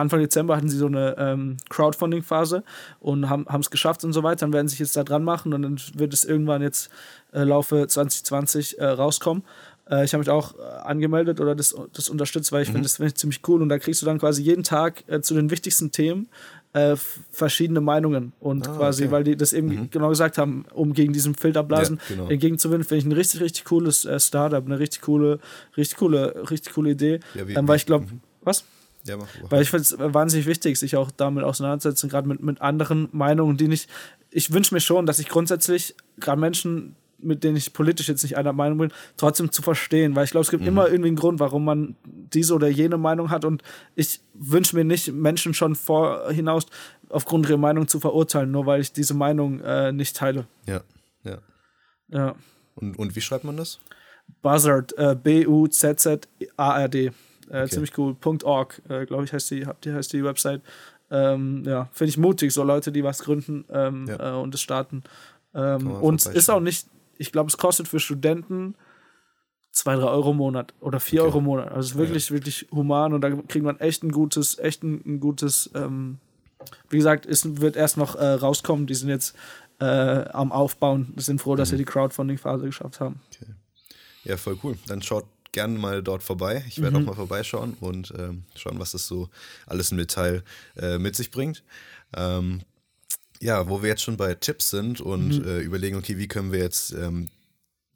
[0.01, 2.63] Anfang Dezember hatten sie so eine ähm, Crowdfunding-Phase
[3.01, 4.41] und haben es geschafft und so weiter.
[4.47, 6.91] Dann werden sie sich jetzt da dran machen und dann wird es irgendwann jetzt
[7.33, 9.43] äh, Laufe 2020 äh, rauskommen.
[9.91, 12.73] Äh, ich habe mich auch äh, angemeldet oder das, das unterstützt, weil ich Mhm.
[12.73, 13.63] finde das finde ich ziemlich cool.
[13.63, 16.29] Und da kriegst du dann quasi jeden Tag äh, zu den wichtigsten Themen
[16.73, 16.97] äh,
[17.31, 18.33] verschiedene Meinungen.
[18.41, 19.13] Und Ah, quasi, okay.
[19.13, 22.29] weil die das eben genau gesagt haben, um gegen diesen Filterblasen Ja, genau.
[22.31, 25.39] entgegenzuwinnen, finde ich ein richtig, richtig cooles Startup, eine richtig coole,
[25.77, 27.21] richtig coole, richtig coole Idee.
[27.35, 28.07] Ja, wie- ähm, weil ich glaube,
[28.43, 28.65] was?
[29.07, 29.29] Ja, mach.
[29.51, 33.57] Weil ich finde es wahnsinnig wichtig, sich auch damit auseinanderzusetzen, gerade mit, mit anderen Meinungen,
[33.57, 33.89] die nicht.
[34.31, 38.37] Ich wünsche mir schon, dass ich grundsätzlich gerade Menschen, mit denen ich politisch jetzt nicht
[38.37, 40.17] einer Meinung bin, trotzdem zu verstehen.
[40.17, 43.31] Weil ich glaube, es gibt immer irgendwie einen Grund, warum man diese oder jene Meinung
[43.31, 43.45] hat.
[43.45, 43.63] Und
[43.95, 46.67] ich wünsche mir nicht, Menschen schon vor hinaus
[47.09, 50.47] aufgrund ihrer Meinung zu verurteilen, nur weil ich diese Meinung äh, nicht teile.
[50.67, 50.83] ja,
[51.23, 51.39] ja.
[52.09, 52.35] Ja.
[52.75, 53.79] Und, und wie schreibt man das?
[54.43, 57.13] Buzzard, äh, B-U-Z-Z-A-R-D.
[57.51, 58.17] Äh, Ziemlich cool.
[58.45, 60.63] .org, äh, glaube ich, heißt die, ihr- heißt die Website.
[61.11, 64.33] Ähm, ja, finde ich mutig, so Leute, die was gründen ähm, Ja.
[64.39, 65.03] äh, und es starten.
[65.55, 66.87] Ähm, und es ist auch nicht,
[67.19, 68.75] ich glaube, es kostet für Studenten
[69.71, 71.29] zwei, drei Euro im Monat oder vier Okay.
[71.29, 71.69] Euro im Monat.
[71.69, 75.03] Also es ist wirklich, wirklich human und da kriegt man echt ein gutes, echt ein,
[75.05, 76.19] ein gutes, ähm,
[76.89, 78.87] wie gesagt, es wird erst noch äh, rauskommen.
[78.87, 79.37] Die sind jetzt
[79.81, 81.57] äh, am Aufbauen, sind froh, Mhm.
[81.59, 83.21] dass sie die Crowdfunding-Phase geschafft haben.
[84.25, 84.79] Ja, voll cool.
[84.87, 86.63] Dann schaut gerne mal dort vorbei.
[86.69, 87.05] Ich werde Mhm.
[87.05, 89.31] auch mal vorbeischauen und ähm, schauen, was das so
[89.67, 90.43] alles im Detail
[90.77, 91.65] äh, mit sich bringt.
[92.15, 92.61] Ähm,
[93.41, 95.45] ja, wo wir jetzt schon bei Tipps sind und Mhm.
[95.47, 97.31] äh, überlegen, okay, wie können wir jetzt ähm,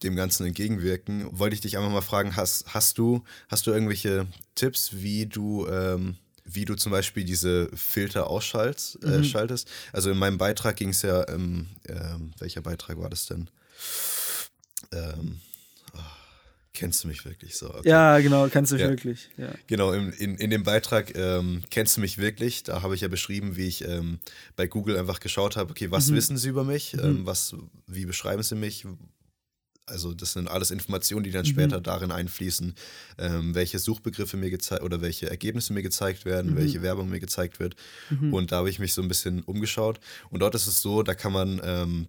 [0.03, 4.27] dem Ganzen entgegenwirken, wollte ich dich einfach mal fragen, hast, hast, du, hast du irgendwelche
[4.55, 9.03] Tipps, wie du, ähm, wie du zum Beispiel diese Filter ausschaltest?
[9.03, 9.11] Mhm.
[9.11, 9.69] Äh, schaltest?
[9.93, 13.51] Also in meinem Beitrag ging es ja, ähm, ähm, welcher Beitrag war das denn?
[14.93, 15.41] Ähm,
[16.73, 17.73] kennst du mich wirklich so?
[17.75, 17.89] Okay.
[17.89, 18.89] Ja, genau, kannst du Ja.
[18.89, 19.31] wirklich.
[19.37, 19.53] Ja.
[19.67, 22.63] Genau, in, in, in dem Beitrag ähm, kennst du mich wirklich.
[22.63, 24.21] Da habe ich ja beschrieben, wie ich ähm,
[24.57, 26.95] bei Google einfach geschaut habe, okay, was wissen sie über mich?
[26.95, 27.55] Ähm, was,
[27.87, 28.87] wie beschreiben sie mich?
[29.87, 32.75] Also das sind alles Informationen, die dann später darin einfließen,
[33.17, 37.59] ähm, welche Suchbegriffe mir gezeigt oder welche Ergebnisse mir gezeigt werden, welche Werbung mir gezeigt
[37.59, 37.75] wird.
[38.31, 39.99] Und da habe ich mich so ein bisschen umgeschaut.
[40.29, 42.09] Und dort ist es so, da kann man ähm,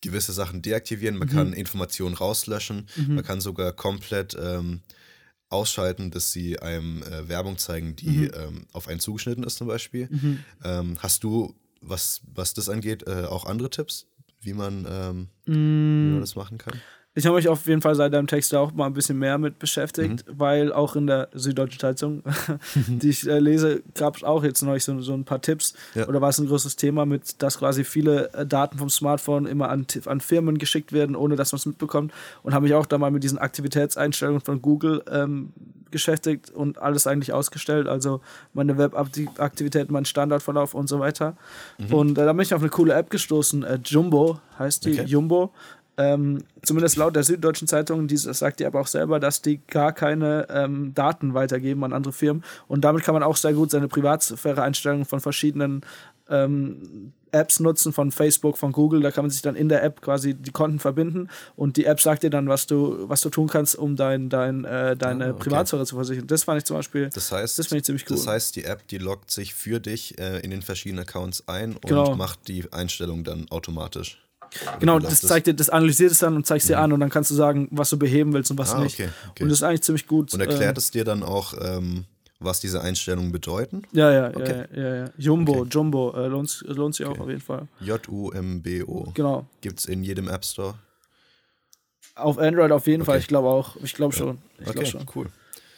[0.00, 4.80] gewisse Sachen deaktivieren, man kann Informationen rauslöschen, man kann sogar komplett ähm,
[5.50, 10.08] ausschalten, dass sie einem äh, Werbung zeigen, die ähm, auf einen zugeschnitten ist zum Beispiel.
[10.64, 14.06] Ähm, hast du, was, was das angeht, äh, auch andere Tipps,
[14.40, 15.52] wie man, ähm, wie
[16.12, 16.80] man das machen kann?
[17.18, 19.58] Ich habe mich auf jeden Fall seit deinem Text auch mal ein bisschen mehr mit
[19.58, 20.38] beschäftigt, Mhm.
[20.38, 22.22] weil auch in der Süddeutschen Zeitung,
[22.86, 25.74] die ich äh, lese, gab es auch jetzt neulich so, so ein paar Tipps.
[25.96, 26.06] Ja.
[26.06, 29.68] Oder war es ein größeres Thema mit, dass quasi viele äh, Daten vom Smartphone immer
[29.68, 32.12] an, an Firmen geschickt werden, ohne dass man es mitbekommt.
[32.44, 35.52] Und habe mich auch da mal mit diesen Aktivitätseinstellungen von Google ähm,
[35.90, 37.88] beschäftigt und alles eigentlich ausgestellt.
[37.88, 38.20] Also
[38.52, 41.36] meine Webaktivität, mein Standardverlauf und so weiter.
[41.90, 43.64] Und äh, da bin ich auf eine coole App gestoßen.
[43.64, 44.92] Äh, Jumbo heißt die.
[45.00, 45.04] Okay.
[45.08, 45.52] Jumbo.
[46.00, 49.60] Ähm, zumindest laut der Süddeutschen Zeitung, die, das sagt die aber auch selber, dass die
[49.66, 52.44] gar keine ähm, Daten weitergeben an andere Firmen.
[52.68, 55.80] Und damit kann man auch sehr gut seine Privatsphäre-Einstellungen von verschiedenen
[56.28, 59.00] ähm, Apps nutzen, von Facebook, von Google.
[59.00, 62.00] Da kann man sich dann in der App quasi die Konten verbinden und die App
[62.00, 65.30] sagt dir dann, was du, was du tun kannst, um dein, dein, äh, deine Ah,
[65.30, 65.38] okay.
[65.40, 66.26] Privatsphäre zu versichern.
[66.28, 67.10] Das fand ich zum Beispiel.
[67.12, 68.16] Das heißt, Das finde ich ziemlich cool.
[68.16, 71.72] das heißt, die App, die loggt sich für dich äh, in den verschiedenen Accounts ein
[71.72, 72.14] und Genau.
[72.14, 74.22] macht die Einstellung dann automatisch.
[74.80, 77.10] Genau, das zeigt dir, das analysiert es dann und zeigt es dir an und dann
[77.10, 78.98] kannst du sagen, was du beheben willst und was Ah, nicht.
[79.00, 79.42] okay, okay.
[79.42, 80.32] Und das ist eigentlich ziemlich gut.
[80.34, 82.04] Und erklärt ähm, es dir dann auch, ähm,
[82.40, 83.82] was diese Einstellungen bedeuten?
[83.92, 84.64] Ja, ja, Okay.
[84.74, 85.10] ja, ja, ja.
[85.18, 85.64] Jumbo.
[85.64, 87.66] Jumbo, äh, lohnt, lohnt sich auch auf jeden Fall.
[87.80, 89.10] J-U-M-B-O.
[89.14, 89.46] Genau.
[89.60, 90.74] Gibt es in jedem App Store?
[92.14, 93.04] Auf Android auf jeden.
[93.04, 93.76] Fall, ich glaube auch.
[93.82, 94.38] Ich glaube schon.
[94.58, 95.06] Ich okay, glaube schon.
[95.14, 95.26] cool.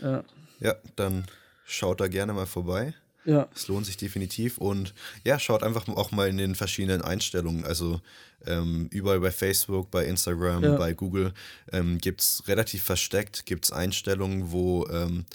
[0.01, 0.25] Ja.
[0.61, 1.25] Ja, dann
[1.67, 2.95] schaut da gerne mal vorbei.
[3.25, 3.49] ja.
[3.55, 4.59] Es lohnt sich definitiv.
[4.59, 7.65] Und ja, schaut einfach auch mal in den verschiedenen Einstellungen.
[7.65, 8.01] Also
[8.47, 10.77] ähm, überall bei Facebook, bei Instagram, Ja.
[10.77, 11.33] bei Google
[11.73, 15.27] ähm, gibt es relativ versteckt, gibt es Einstellungen, wo, ähm,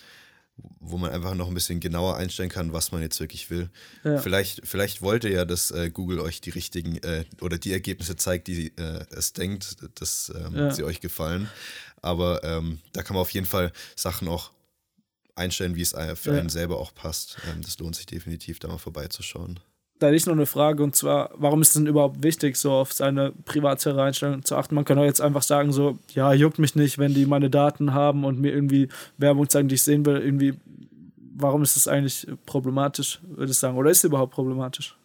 [0.80, 3.70] wo man einfach noch ein bisschen genauer einstellen kann, was man jetzt wirklich will.
[4.04, 4.18] Ja.
[4.20, 8.16] Vielleicht, vielleicht wollt ihr ja, dass äh, Google euch die richtigen äh, oder die Ergebnisse
[8.16, 10.72] zeigt, die äh, es denkt, dass ähm, Ja.
[10.72, 11.50] sie euch gefallen.
[12.02, 14.52] Aber ähm, da kann man auf jeden Fall Sachen auch
[15.36, 17.38] einstellen, wie es äh, für einen selber auch passt.
[17.52, 19.60] Ähm, das lohnt sich definitiv, da mal vorbeizuschauen.
[20.00, 22.72] Da hätte ich noch eine Frage und zwar, warum ist es denn überhaupt wichtig, so
[22.72, 24.76] auf seine Privatsphäre-Einstellungen zu achten?
[24.76, 27.94] Man kann doch jetzt einfach sagen, so, ja, juckt mich nicht, wenn die meine Daten
[27.94, 30.18] haben und mir irgendwie Werbung zeigen, die ich sehen will.
[30.18, 30.56] Irgendwie,
[31.38, 33.78] warum ist das eigentlich problematisch, würde ich sagen?
[33.78, 34.98] Oder ist es überhaupt problematisch?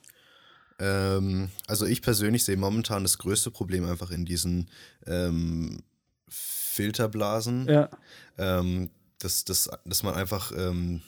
[0.80, 4.68] Ähm, also ich persönlich sehe momentan das größte Problem einfach in diesen
[5.06, 5.82] ähm,
[6.28, 7.90] Filterblasen, Ja,
[8.38, 11.02] ähm, dass, dass, dass man einfach ähm,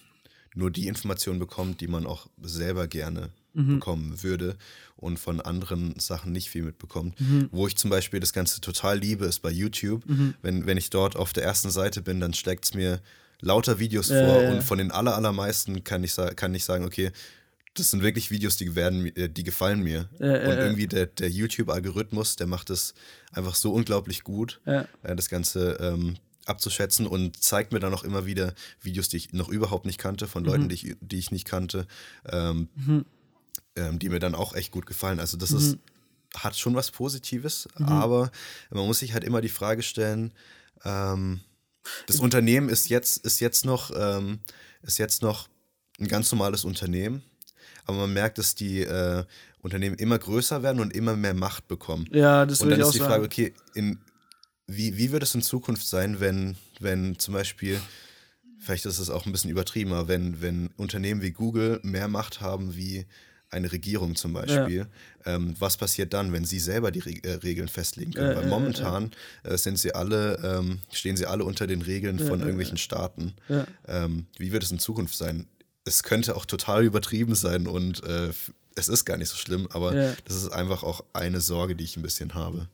[0.54, 4.56] nur die Informationen bekommt, die man auch selber gerne bekommen würde
[4.96, 7.16] und von anderen Sachen nicht viel mitbekommt.
[7.50, 10.04] Wo ich zum Beispiel das Ganze total liebe, ist bei YouTube.
[10.42, 13.00] Wenn, wenn ich dort auf der ersten Seite bin, dann schlägt es mir
[13.40, 17.10] lauter Videos Ja, vor und von den aller, allermeisten kann ich, kann ich sagen, okay,
[17.74, 20.08] das sind wirklich Videos, die, werden, äh, die gefallen mir.
[20.18, 22.94] Ja, ja, und irgendwie der, der YouTube-Algorithmus, der macht es
[23.32, 24.84] einfach so unglaublich gut, äh,
[25.16, 29.48] das Ganze ähm, abzuschätzen und zeigt mir dann auch immer wieder Videos, die ich noch
[29.48, 30.48] überhaupt nicht kannte, von Mhm.
[30.48, 31.86] Leuten, die ich, die ich nicht kannte,
[32.28, 32.68] ähm,
[33.76, 35.20] ähm, die mir dann auch echt gut gefallen.
[35.20, 35.58] Also das Mhm.
[35.58, 35.78] ist,
[36.36, 38.30] hat schon was Positives, aber
[38.70, 40.32] man muss sich halt immer die Frage stellen,
[40.84, 41.40] ähm,
[42.06, 44.38] das Unternehmen ist jetzt, ist jetzt noch, ähm,
[44.82, 45.48] ist jetzt noch
[46.00, 47.22] ein ganz normales Unternehmen,
[47.84, 49.24] aber man merkt, dass die äh,
[49.60, 52.08] Unternehmen immer größer werden und immer mehr Macht bekommen.
[52.12, 53.10] ja das und dann ich auch ist die sagen.
[53.12, 53.98] Frage, okay, in,
[54.66, 57.80] wie, wie wird es in Zukunft sein, wenn, wenn zum Beispiel
[58.58, 62.40] vielleicht ist es auch ein bisschen übertrieben, aber wenn, wenn Unternehmen wie Google mehr Macht
[62.40, 63.06] haben wie
[63.52, 64.86] eine Regierung zum Beispiel,
[65.26, 65.34] ja.
[65.34, 68.32] ähm, was passiert dann, wenn sie selber die Re äh, Regeln festlegen können?
[68.32, 69.10] Äh, Weil momentan
[69.44, 73.34] äh, sind sie alle, ähm, stehen sie alle unter den Regeln von irgendwelchen Staaten.
[73.86, 75.46] Ähm, wie wird es in Zukunft sein?
[75.84, 78.30] Es könnte auch total übertrieben sein und äh,
[78.74, 79.92] es ist gar nicht so schlimm, aber
[80.24, 82.68] das ist einfach auch eine Sorge, die ich ein bisschen habe.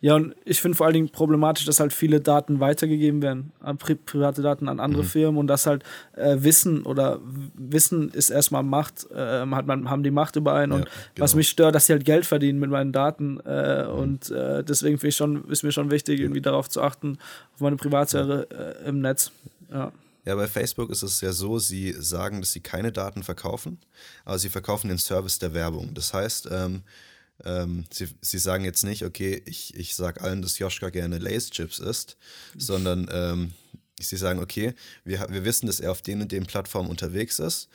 [0.00, 3.96] Ja, und ich finde vor allen Dingen problematisch, dass halt viele Daten weitergegeben werden, pri
[3.96, 5.08] private Daten an andere mhm.
[5.08, 5.82] Firmen und dass halt
[6.14, 7.18] äh, Wissen oder
[7.56, 10.70] Wissen ist erstmal Macht, äh, hat man, haben die Macht über einen.
[10.72, 11.24] Ja, und genau.
[11.24, 13.40] was mich stört, dass sie halt Geld verdienen mit meinen Daten.
[13.40, 13.90] Äh, mhm.
[13.90, 17.18] Und äh, deswegen ich schon, ist mir schon wichtig, irgendwie darauf zu achten,
[17.54, 18.46] auf meine Privatsphäre
[18.84, 19.32] äh, im Netz.
[19.70, 19.92] Ja.
[20.24, 23.78] Ja, bei Facebook ist es ja so, sie sagen, dass sie keine Daten verkaufen,
[24.26, 25.94] aber sie verkaufen den Service der Werbung.
[25.94, 26.82] Das heißt, ähm,
[27.44, 31.78] ähm, sie, sie sagen jetzt nicht, okay, ich, ich sage allen, dass Joschka gerne Lace-Chips
[31.78, 32.16] isst,
[32.56, 33.52] sondern ähm,
[34.00, 34.74] sie sagen, okay,
[35.04, 37.68] wir, wir wissen, dass er auf den und den Plattformen unterwegs ist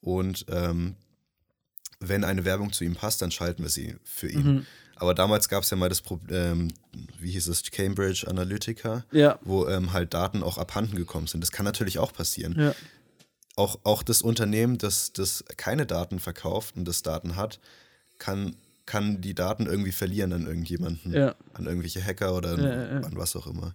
[0.00, 0.96] und ähm,
[2.00, 4.46] wenn eine Werbung zu ihm passt, dann schalten wir sie für ihn.
[4.46, 4.66] Mhm.
[4.96, 6.74] Aber damals gab es ja mal das Problem, ähm,
[7.20, 9.38] wie hieß es, Cambridge Analytica, ja.
[9.42, 11.42] wo ähm, halt Daten auch abhanden gekommen sind.
[11.42, 12.54] Das kann natürlich auch passieren.
[12.58, 12.74] Ja.
[13.56, 17.60] Auch, auch das Unternehmen, das, das keine Daten verkauft und das Daten hat,
[18.18, 21.34] kann kann die Daten irgendwie verlieren an irgendjemanden, ja.
[21.52, 23.74] an irgendwelche Hacker oder an, ja, an was auch immer.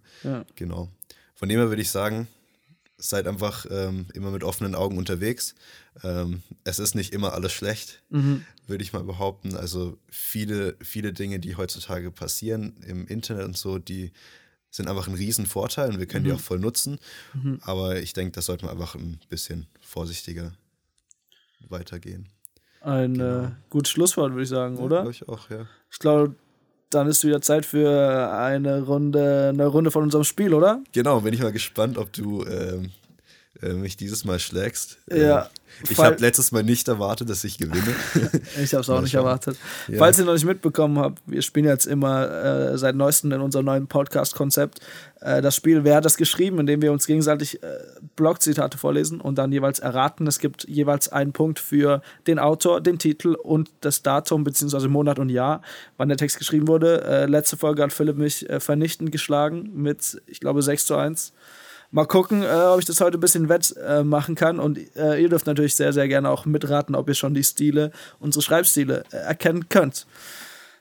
[0.55, 0.89] Genau.
[1.35, 2.27] Von dem her würde ich sagen,
[2.97, 5.55] seid einfach ähm, immer mit offenen Augen unterwegs.
[6.03, 8.45] Ähm, es ist nicht immer alles schlecht, mhm.
[8.67, 9.55] würde ich mal behaupten.
[9.55, 14.11] Also viele, viele Dinge, die heutzutage passieren im Internet und so, die
[14.69, 16.29] sind einfach ein Riesenvorteil und wir können mhm.
[16.29, 16.99] die auch voll nutzen.
[17.33, 17.59] Mhm.
[17.63, 20.53] Aber ich denke, da sollte man einfach ein bisschen vorsichtiger
[21.67, 22.29] weitergehen.
[22.81, 23.43] Ein genau.
[23.43, 24.95] äh, gutes Schlusswort, würde ich sagen, ja, oder?
[24.97, 25.67] Glaube ich auch, ja.
[25.91, 26.35] Ich glaube,
[26.89, 30.81] dann ist wieder Zeit für eine Runde, eine Runde von unserem Spiel, oder?
[30.91, 32.91] Genau, bin ich mal gespannt, ob du ähm,
[33.61, 34.97] äh, mich dieses Mal schlägst.
[35.09, 35.49] Ja.
[35.89, 37.95] Ich habe letztes Mal nicht erwartet, dass ich gewinne.
[38.61, 39.57] ich habe es auch nicht erwartet.
[39.87, 39.97] Ja.
[39.97, 43.65] Falls ihr noch nicht mitbekommen habt, wir spielen jetzt immer äh, seit neuestem in unserem
[43.65, 44.79] neuen Podcast-Konzept
[45.21, 47.67] äh, das Spiel Wer hat das geschrieben, indem wir uns gegenseitig äh,
[48.15, 50.27] Blogzitate vorlesen und dann jeweils erraten.
[50.27, 54.87] Es gibt jeweils einen Punkt für den Autor, den Titel und das Datum bzw.
[54.87, 55.61] Monat und Jahr,
[55.97, 57.03] wann der Text geschrieben wurde.
[57.03, 61.33] Äh, letzte Folge hat Philipp mich äh, vernichtend geschlagen mit, ich glaube, 6 zu 1.
[61.93, 64.59] Mal gucken, äh, ob ich das heute ein bisschen wettmachen äh, kann.
[64.59, 67.91] Und äh, ihr dürft natürlich sehr, sehr gerne auch mitraten, ob ihr schon die Stile,
[68.19, 70.07] unsere Schreibstile äh, erkennen könnt.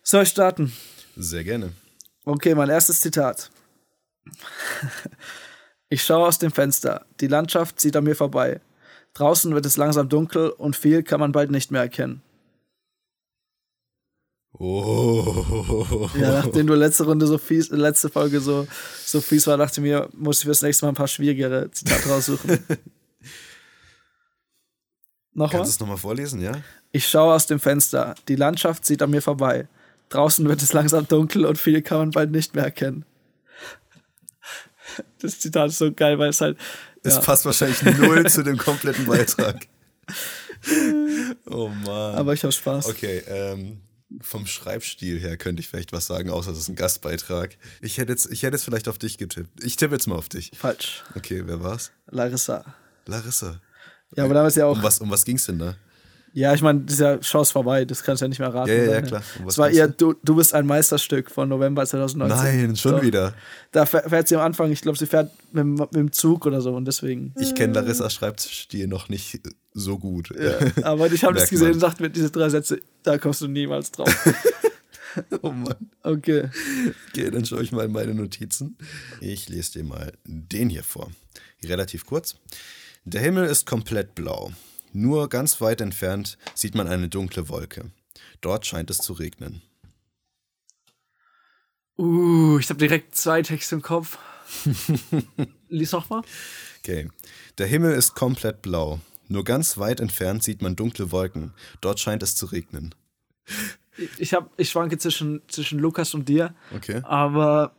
[0.04, 0.72] Soll ich starten?
[1.16, 1.72] Sehr gerne.
[2.24, 3.50] Okay, mein erstes Zitat.
[5.88, 7.04] ich schaue aus dem Fenster.
[7.20, 8.60] Die Landschaft zieht an mir vorbei.
[9.14, 12.22] Draußen wird es langsam dunkel und viel kann man bald nicht mehr erkennen.
[14.52, 16.10] Oh.
[16.18, 18.66] Ja, nachdem du letzte Runde so fies, letzte Folge so,
[19.04, 22.08] so fies war, dachte ich mir, muss ich fürs nächste Mal ein paar schwierigere Zitate
[22.08, 22.58] raussuchen.
[25.32, 26.52] Noch Kannst du es nochmal vorlesen, ja?
[26.90, 28.16] Ich schaue aus dem Fenster.
[28.26, 29.68] Die Landschaft zieht an mir vorbei.
[30.08, 33.04] Draußen wird es langsam dunkel und viel kann man bald nicht mehr erkennen.
[35.20, 36.58] Das Zitat ist so geil, weil es halt.
[37.04, 37.20] Es ja.
[37.20, 39.66] passt wahrscheinlich null zu dem kompletten Beitrag.
[41.46, 42.16] Oh Mann.
[42.16, 42.86] Aber ich habe Spaß.
[42.90, 43.80] Okay, ähm,
[44.20, 47.56] vom Schreibstil her könnte ich vielleicht was sagen, außer es ist ein Gastbeitrag.
[47.80, 49.62] Ich hätte jetzt, ich hätte jetzt vielleicht auf dich getippt.
[49.62, 50.50] Ich tippe jetzt mal auf dich.
[50.56, 51.04] Falsch.
[51.14, 51.92] Okay, wer war's?
[52.08, 52.64] Larissa.
[53.06, 53.60] Larissa.
[54.16, 54.76] Ja, aber damals ja auch.
[54.76, 55.76] Um was, um was ging's denn da?
[56.32, 58.70] Ja, ich meine, dieser Chance vorbei, das kannst du ja nicht mehr raten.
[58.70, 59.22] Ja, ja, ja klar.
[59.46, 62.38] Es war eher, du, du bist ein Meisterstück von November 2019.
[62.38, 63.02] Nein, schon Doch.
[63.02, 63.34] wieder.
[63.72, 66.74] Da fährt sie am Anfang, ich glaube, sie fährt mit, mit, dem Zug oder so
[66.74, 67.34] und deswegen.
[67.38, 69.40] Ich kenne Larissa Schreibstil noch nicht
[69.74, 70.32] so gut.
[70.38, 73.48] Ja, aber ich habe das gesehen und dachte mir, diese drei Sätze, da kommst du
[73.48, 74.08] niemals drauf.
[75.42, 75.90] oh Mann.
[76.02, 76.48] Okay.
[77.08, 78.76] Okay, dann schaue ich mal in meine Notizen.
[79.20, 81.10] Ich lese dir mal den hier vor.
[81.64, 82.36] Relativ kurz.
[83.04, 84.52] Der Himmel ist komplett blau.
[84.92, 87.90] Nur ganz weit entfernt sieht man eine dunkle Wolke.
[88.40, 89.62] Dort scheint es zu regnen.
[91.98, 94.18] Uh, ich habe direkt zwei Texte im Kopf.
[95.68, 96.22] Lies nochmal.
[96.80, 97.08] Okay.
[97.58, 99.00] Der Himmel ist komplett blau.
[99.28, 101.52] Nur ganz weit entfernt sieht man dunkle Wolken.
[101.80, 102.94] Dort scheint es zu regnen.
[104.18, 106.54] Ich, hab, ich schwanke zwischen, zwischen Lukas und dir.
[106.74, 107.02] Okay.
[107.04, 107.74] Aber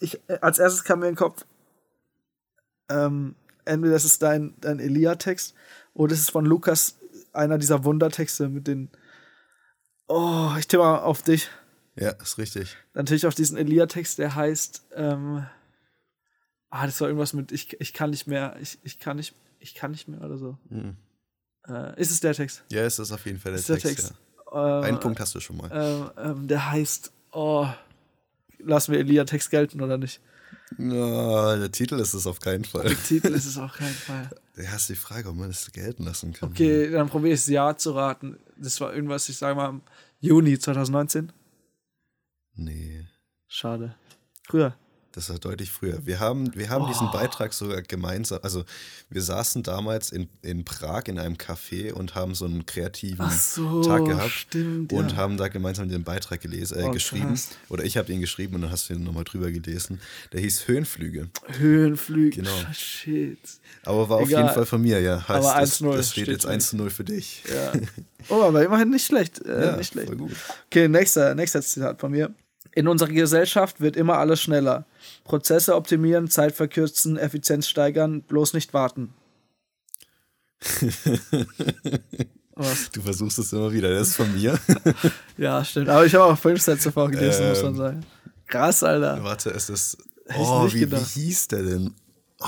[0.00, 1.46] ich, als erstes kam mir in den Kopf,
[2.88, 5.54] ähm, entweder das ist dein, dein Elia-Text
[5.96, 6.98] oder das ist von Lukas
[7.32, 8.90] einer dieser Wundertexte mit den.
[10.08, 11.48] Oh, ich tippe mal auf dich.
[11.96, 12.76] Ja, ist richtig.
[12.94, 14.86] Natürlich auf diesen Elia-Text, der heißt.
[14.94, 15.46] Ähm,
[16.70, 19.74] ah, das war irgendwas mit ich, ich kann nicht mehr, ich, ich kann nicht ich
[19.74, 20.58] kann nicht mehr oder so.
[20.68, 20.96] Mhm.
[21.66, 22.62] Äh, ist es der Text?
[22.70, 23.84] Ja, es ist auf jeden Fall der ist Text.
[23.84, 24.14] Der Text.
[24.52, 24.80] Ja.
[24.82, 26.12] Äh, Einen Punkt hast du schon mal.
[26.16, 27.66] Äh, der heißt, oh,
[28.58, 30.20] lassen wir Elia Text gelten oder nicht?
[30.78, 32.88] Ja, der Titel ist es auf keinen Fall.
[32.88, 34.28] Der Titel ist es auf keinen Fall.
[34.56, 36.50] Ja, ist die Frage, ob man das gelten lassen kann.
[36.50, 38.38] Okay, dann probiere ich das Jahr zu raten.
[38.56, 39.82] Das war irgendwas, ich sage mal, im
[40.20, 41.32] Juni 2019.
[42.54, 43.06] Nee,
[43.48, 43.94] Schade.
[44.46, 44.76] Früher.
[45.16, 45.98] Das war deutlich früher.
[46.06, 46.88] Wir haben, wir haben Oh.
[46.88, 48.64] diesen Beitrag sogar gemeinsam, also
[49.10, 53.82] wir saßen damals in, in Prag in einem Café und haben so einen kreativen so,
[53.82, 55.16] Tag gehabt stimmt, und ja.
[55.16, 57.28] haben da gemeinsam den Beitrag gelesen, äh, Oh, geschrieben.
[57.28, 57.48] krass.
[57.68, 60.00] Oder ich habe ihn geschrieben und dann hast du ihn nochmal drüber gelesen.
[60.32, 61.28] Der hieß Höhenflüge.
[61.58, 62.36] Höhenflüge.
[62.42, 62.50] Genau.
[62.72, 63.38] Shit.
[63.84, 64.42] Aber war auf Egal.
[64.42, 65.26] jeden Fall von mir, ja.
[65.26, 67.42] Heißt, Aber das, 1-0 das steht steht jetzt für 1 zu 0 für dich.
[67.52, 67.72] Ja.
[68.28, 69.40] Oh, aber immerhin nicht schlecht.
[69.46, 70.08] Äh, Ja, nicht schlecht.
[70.08, 70.32] voll gut.
[70.66, 72.34] Okay, nächster, nächster Zitat von mir.
[72.76, 74.84] In unserer Gesellschaft wird immer alles schneller.
[75.24, 79.14] Prozesse optimieren, Zeit verkürzen, Effizienz steigern, bloß nicht warten.
[82.54, 82.90] Was?
[82.90, 84.58] Du versuchst es immer wieder, das ist von mir.
[85.38, 85.88] Ja, stimmt.
[85.90, 87.76] Aber ich habe auch fünf Sätze vorgelesen, muss man Ähm.
[87.78, 88.06] sagen.
[88.46, 89.22] Krass, Alter.
[89.24, 89.98] Warte, es ist.
[90.38, 91.94] Oh, nicht wie, wie hieß der denn?
[92.40, 92.46] Oh.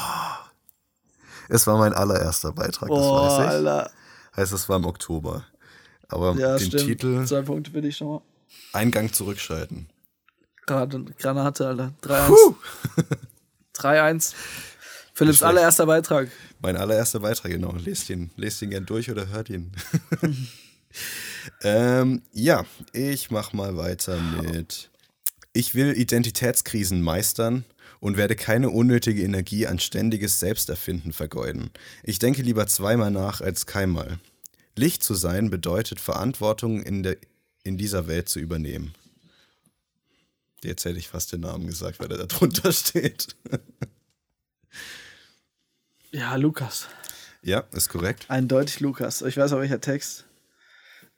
[1.50, 3.48] Es war mein allererster Beitrag, das Oh, weiß ich.
[3.50, 3.90] Alter.
[4.36, 5.44] Heißt, es war im Oktober.
[6.08, 6.84] Aber Ja, den stimmt.
[6.84, 8.22] Titel Zwei Punkte für dich schon mal.
[8.72, 9.88] Eingang zurückschalten.
[10.68, 11.92] Granate, Alter.
[12.02, 12.26] 3-1.
[12.26, 12.56] Puh.
[13.74, 14.34] 3-1.
[15.14, 16.30] Philipps allererster Beitrag.
[16.60, 17.74] Mein allererster Beitrag, genau.
[17.84, 19.72] Lest ihn, lest ihn gern durch oder hört ihn.
[21.62, 24.90] ähm, ja, ich mach mal weiter mit.
[25.52, 27.64] Ich will Identitätskrisen meistern
[28.00, 31.70] und werde keine unnötige Energie an ständiges Selbsterfinden vergeuden.
[32.04, 34.20] Ich denke lieber zweimal nach als keinmal.
[34.76, 37.16] Licht zu sein bedeutet Verantwortung in, der,
[37.64, 38.94] in dieser Welt zu übernehmen.
[40.64, 43.36] Jetzt hätte ich fast den Namen gesagt, weil er da drunter steht.
[46.10, 46.88] Ja, Lukas.
[47.42, 48.26] ja, ist korrekt.
[48.28, 49.22] Eindeutig Lukas.
[49.22, 50.24] Ich weiß auch welcher Text.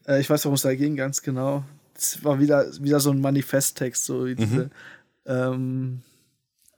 [0.07, 1.64] Äh, ich weiß, worum es da ging, ganz genau.
[1.97, 4.70] Es war wieder, wieder so ein Manifesttext, so wie diese.
[5.26, 6.03] Ähm,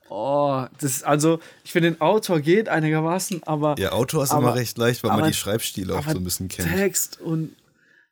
[0.09, 3.77] oh, das ist also, ich finde, den Autor geht einigermaßen, aber.
[3.79, 6.19] Ja, Autor ist Aber- immer recht leicht, weil man aber- die Schreibstile auch aber so
[6.19, 6.69] ein bisschen kennt.
[6.69, 7.57] Text und.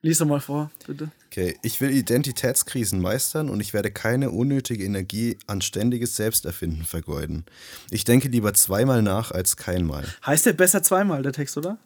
[0.02, 1.10] Lies doch mal vor, bitte.
[1.26, 7.44] Okay, ich will Identitätskrisen meistern und ich werde keine unnötige Energie an ständiges Selbsterfinden vergeuden.
[7.90, 10.04] Ich denke lieber zweimal nach als keinmal.
[10.24, 11.76] Heißt der besser zweimal, der Text, oder?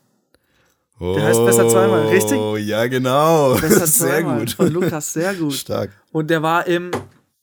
[1.00, 2.38] Oh, heißt besser zweimal, richtig?
[2.68, 3.54] ja, genau.
[3.54, 4.38] Besser sehr zweimal.
[4.40, 4.52] gut.
[4.52, 5.54] Von Lukas, sehr gut.
[5.54, 5.90] Stark.
[6.12, 6.92] Und der war im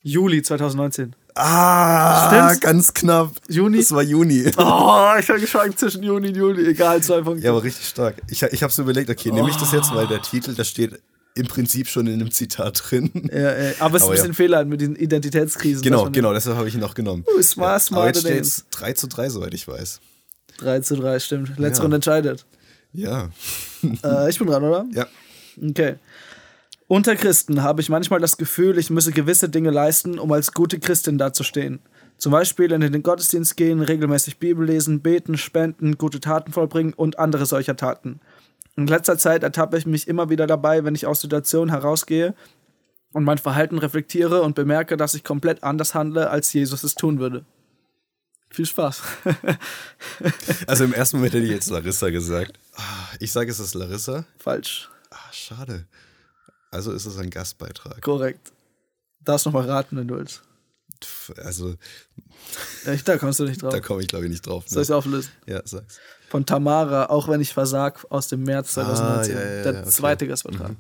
[0.01, 1.13] Juli 2019.
[1.36, 2.59] Ah, Stimmt's?
[2.61, 3.32] ganz knapp.
[3.47, 3.77] Juni?
[3.77, 4.45] Das war Juni.
[4.57, 6.67] Oh, ich habe geschwankt zwischen Juni und Juli.
[6.67, 7.43] Egal, zwei Punkte.
[7.45, 8.15] Ja, aber richtig stark.
[8.29, 10.99] Ich, ich habe so überlegt, okay, nehme ich das jetzt, weil der Titel, da steht
[11.36, 13.09] im Prinzip schon in einem Zitat drin.
[13.32, 14.34] Ja, äh, aber es ist Aber ein bisschen ja.
[14.34, 15.82] Fehler mit diesen Identitätskrisen.
[15.82, 17.23] Genau, genau, deshalb habe ich ihn noch genommen.
[17.25, 18.47] Oh, smart, Aber smart jetzt steht names.
[18.57, 20.01] es 3 zu 3, soweit ich weiß.
[20.57, 21.57] 3 zu 3, stimmt.
[21.57, 21.84] Letzte Ja.
[21.84, 22.45] Runde entscheidet.
[22.93, 23.29] Ja.
[24.03, 24.86] Äh, ich bin dran, oder?
[24.93, 25.07] Ja.
[25.63, 25.95] Okay.
[26.91, 30.77] Unter Christen habe ich manchmal das Gefühl, ich müsse gewisse Dinge leisten, um als gute
[30.77, 31.79] Christin dazustehen.
[32.17, 37.17] Zum Beispiel in den Gottesdienst gehen, regelmäßig Bibel lesen, beten, spenden, gute Taten vollbringen und
[37.17, 38.19] andere solcher Taten.
[38.75, 42.35] In letzter Zeit ertappe ich mich immer wieder dabei, wenn ich aus Situationen herausgehe
[43.13, 47.19] und mein Verhalten reflektiere und bemerke, dass ich komplett anders handle, als Jesus es tun
[47.19, 47.45] würde.
[48.49, 49.01] Viel Spaß.
[50.67, 52.59] Also im ersten Moment hätte ich jetzt Larissa gesagt.
[52.75, 54.25] Ah, Ich sage, es ist Larissa.
[54.37, 54.89] Falsch.
[55.09, 55.85] Ah, schade.
[56.72, 58.01] Also ist es ein Gastbeitrag.
[58.01, 58.51] Korrekt.
[59.24, 60.41] Darfst noch mal raten, wenn du willst.
[61.38, 61.76] Also,
[63.05, 63.72] da kommst du nicht drauf.
[63.74, 64.65] da komme ich glaube ich nicht drauf.
[64.67, 64.95] Soll ich Ne?
[64.95, 65.32] auflösen?
[65.47, 65.99] Ja, sag's.
[66.30, 69.36] Von Tamara, auch wenn ich versag, aus dem März 2019.
[69.36, 69.89] Ah, ja, ja, der okay.
[69.89, 70.72] zweite Gastvertrag.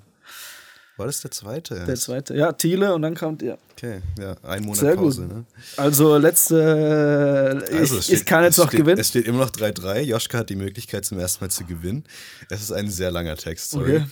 [0.97, 1.83] War das der zweite?
[1.85, 2.35] Der zweite.
[2.35, 3.57] Ja, Thiele und dann kommt ihr.
[3.71, 5.05] Okay, ja, ein Monat Sehr gut.
[5.05, 5.21] Pause.
[5.23, 5.45] Ne?
[5.77, 7.63] Also letzte.
[7.69, 8.99] Ich, Also, es ich kann jetzt es noch steht, gewinnen.
[8.99, 10.01] Es steht immer noch 3-3.
[10.01, 12.03] Joschka hat die Möglichkeit zum ersten Mal zu gewinnen.
[12.49, 13.97] Es ist ein sehr langer Text, sorry.
[13.97, 14.05] Okay.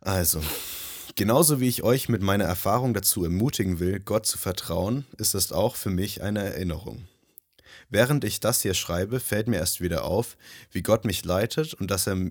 [0.00, 0.42] Also,
[1.16, 5.52] genauso wie ich euch mit meiner Erfahrung dazu ermutigen will, Gott zu vertrauen, ist es
[5.52, 7.08] auch für mich eine Erinnerung.
[7.90, 10.36] Während ich das hier schreibe, fällt mir erst wieder auf,
[10.70, 12.30] wie Gott mich leitet und dass er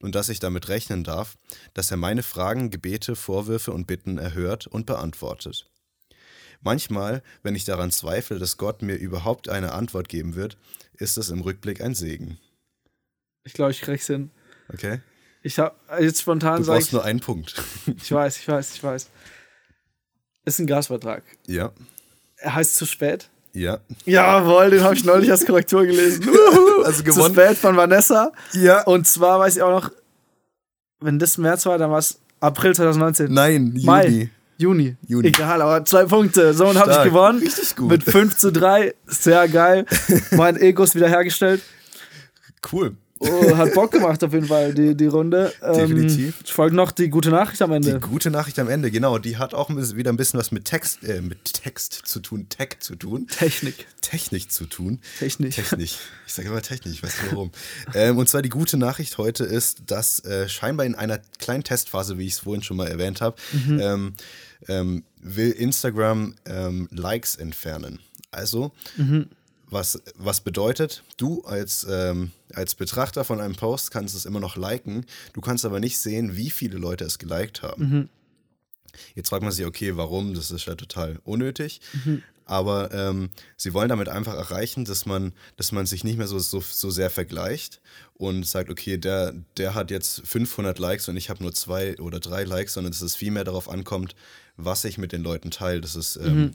[0.00, 1.36] und dass ich damit rechnen darf,
[1.74, 5.68] dass er meine Fragen, Gebete, Vorwürfe und Bitten erhört und beantwortet.
[6.60, 10.56] Manchmal, wenn ich daran zweifle, dass Gott mir überhaupt eine Antwort geben wird,
[10.94, 12.38] ist es im Rückblick ein Segen.
[13.44, 14.30] Ich glaube, ich krieg's hin.
[14.72, 15.00] Okay?
[15.42, 16.92] Ich habe jetzt spontan Du brauchst ich.
[16.92, 17.54] nur einen Punkt.
[18.02, 19.08] Ich weiß, ich weiß, ich weiß.
[20.44, 21.22] Ist ein Gastvertrag.
[21.46, 21.70] ja,
[22.38, 23.28] Er heißt zu spät.
[23.52, 26.28] ja, Jawohl, den habe ich neulich als Korrektur gelesen.
[26.28, 26.82] Uhu.
[26.84, 27.34] Also Zu gewonnen.
[27.34, 28.32] spät von Vanessa.
[28.52, 28.82] ja.
[28.84, 29.90] Und zwar weiß ich auch noch,
[31.00, 33.32] wenn das März war, dann war es April 2019.
[33.32, 33.84] Nein, Juni.
[33.84, 34.30] Mai.
[34.56, 34.96] Juni.
[35.06, 35.28] Juni.
[35.28, 36.54] Egal, aber zwei Punkte.
[36.54, 37.40] So, und habe ich gewonnen.
[37.40, 37.90] Richtig gut.
[37.90, 38.94] Mit 5 zu 3.
[39.06, 39.86] Sehr geil.
[40.32, 41.62] mein Ego ist wiederhergestellt.
[42.72, 42.96] Cool.
[43.20, 45.52] Oh, hat Bock gemacht auf jeden Fall, die, die Runde.
[45.60, 46.38] Definitiv.
[46.38, 47.94] Ähm, folgt noch die gute Nachricht am Ende.
[47.94, 49.18] Die gute Nachricht am Ende, genau.
[49.18, 52.76] Die hat auch wieder ein bisschen was mit Text, äh, mit Text zu tun, Tech
[52.80, 53.26] zu tun.
[53.26, 53.86] Technik.
[54.02, 55.00] Technik zu tun.
[55.18, 55.54] Technik.
[55.54, 55.90] Technik.
[56.26, 57.50] Ich sage immer Technik, ich weiß nicht warum.
[57.94, 62.18] ähm, und zwar die gute Nachricht heute ist, dass äh, scheinbar in einer kleinen Testphase,
[62.18, 63.80] wie ich es vorhin schon mal erwähnt habe, mhm.
[63.80, 64.14] ähm,
[64.68, 67.98] ähm, will Instagram ähm, Likes entfernen.
[68.30, 69.28] Also, mhm.
[69.70, 74.56] Was, was bedeutet, du als, ähm, als Betrachter von einem Post kannst es immer noch
[74.56, 77.82] liken, du kannst aber nicht sehen, wie viele Leute es geliked haben.
[77.82, 78.08] Mhm.
[79.14, 80.34] Jetzt fragt man sich, okay, warum?
[80.34, 81.80] Das ist ja total unnötig.
[82.04, 82.22] Mhm.
[82.48, 86.38] Aber ähm, sie wollen damit einfach erreichen, dass man, dass man sich nicht mehr so,
[86.38, 87.82] so, so sehr vergleicht
[88.14, 92.20] und sagt, okay, der, der hat jetzt 500 Likes und ich habe nur zwei oder
[92.20, 94.16] drei Likes, sondern dass es viel mehr darauf ankommt,
[94.56, 96.50] was ich mit den Leuten teile, dass es ähm, mhm.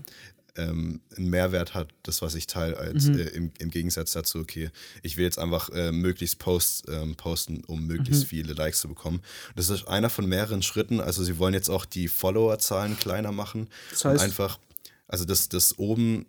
[0.56, 3.20] Ähm, einen Mehrwert hat, das, was ich teile, als mhm.
[3.20, 4.70] äh, im, im, Gegensatz dazu, okay,
[5.02, 8.28] ich will jetzt einfach äh, möglichst Posts ähm, posten, um möglichst mhm.
[8.28, 9.22] viele Likes zu bekommen.
[9.56, 11.00] Das ist einer von mehreren Schritten.
[11.00, 13.68] Also sie wollen jetzt auch die Followerzahlen kleiner machen.
[13.90, 14.60] Das heißt, einfach,
[15.08, 16.26] also das, das oben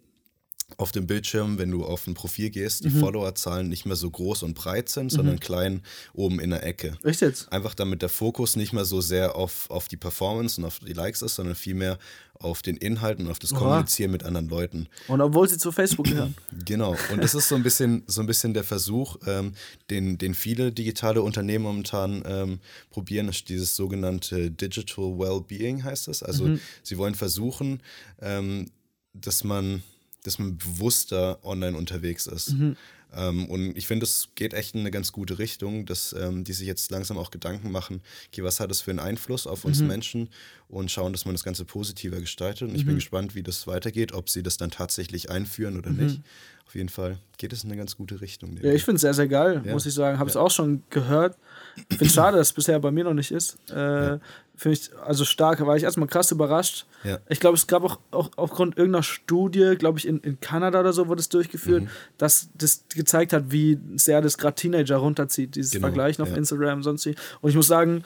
[0.77, 3.01] auf dem Bildschirm, wenn du auf ein Profil gehst, die mhm.
[3.01, 5.17] Followerzahlen nicht mehr so groß und breit sind, mhm.
[5.17, 6.97] sondern klein oben in der Ecke.
[7.05, 7.53] Echt jetzt?
[7.53, 10.93] Einfach damit der Fokus nicht mehr so sehr auf, auf die Performance und auf die
[10.93, 11.99] Likes ist, sondern vielmehr
[12.35, 13.61] auf den Inhalten und auf das Oha.
[13.61, 14.89] Kommunizieren mit anderen Leuten.
[15.09, 16.35] Und obwohl sie zu Facebook gehören.
[16.65, 16.97] Genau.
[17.13, 19.53] Und das ist so ein bisschen, so ein bisschen der Versuch, ähm,
[19.91, 22.61] den, den viele digitale Unternehmen momentan ähm,
[22.91, 26.23] probieren, ist dieses sogenannte Digital Wellbeing heißt es.
[26.23, 26.61] Also mhm.
[26.83, 27.83] sie wollen versuchen,
[28.21, 28.71] ähm,
[29.13, 29.83] dass man
[30.25, 32.55] dass man bewusster online unterwegs ist.
[32.55, 32.77] Mhm.
[33.17, 36.53] Ähm, und ich finde, es geht echt in eine ganz gute Richtung, dass ähm, die
[36.53, 39.81] sich jetzt langsam auch Gedanken machen, okay, was hat das für einen Einfluss auf uns
[39.81, 39.87] mhm.
[39.87, 40.29] Menschen
[40.69, 42.69] und schauen, dass man das Ganze positiver gestaltet.
[42.69, 42.99] Und ich bin mhm.
[42.99, 46.05] gespannt, wie das weitergeht, ob sie das dann tatsächlich einführen oder mhm.
[46.05, 46.21] nicht.
[46.67, 48.57] Auf jeden Fall geht es in eine ganz gute Richtung.
[48.61, 49.73] Ja, ich finde es sehr, sehr geil, ja.
[49.73, 50.19] muss ich sagen.
[50.19, 51.37] Habe es auch schon gehört.
[51.77, 53.59] Ich finde es schade, dass es bisher bei mir noch nicht ist.
[53.71, 54.21] Äh, ja.
[54.57, 56.87] Finde ich also stark, da war ich erstmal krass überrascht.
[57.03, 57.19] Ja.
[57.29, 60.93] Ich glaube, es gab auch, auch aufgrund irgendeiner Studie, glaube ich, in, in Kanada oder
[60.93, 61.89] so wurde es durchgeführt, mhm.
[62.19, 65.89] dass das gezeigt hat, wie sehr das gerade Teenager runterzieht, dieses genau.
[65.89, 67.17] Vergleichen auf Instagram und sonst wie.
[67.41, 68.05] Und ich muss sagen,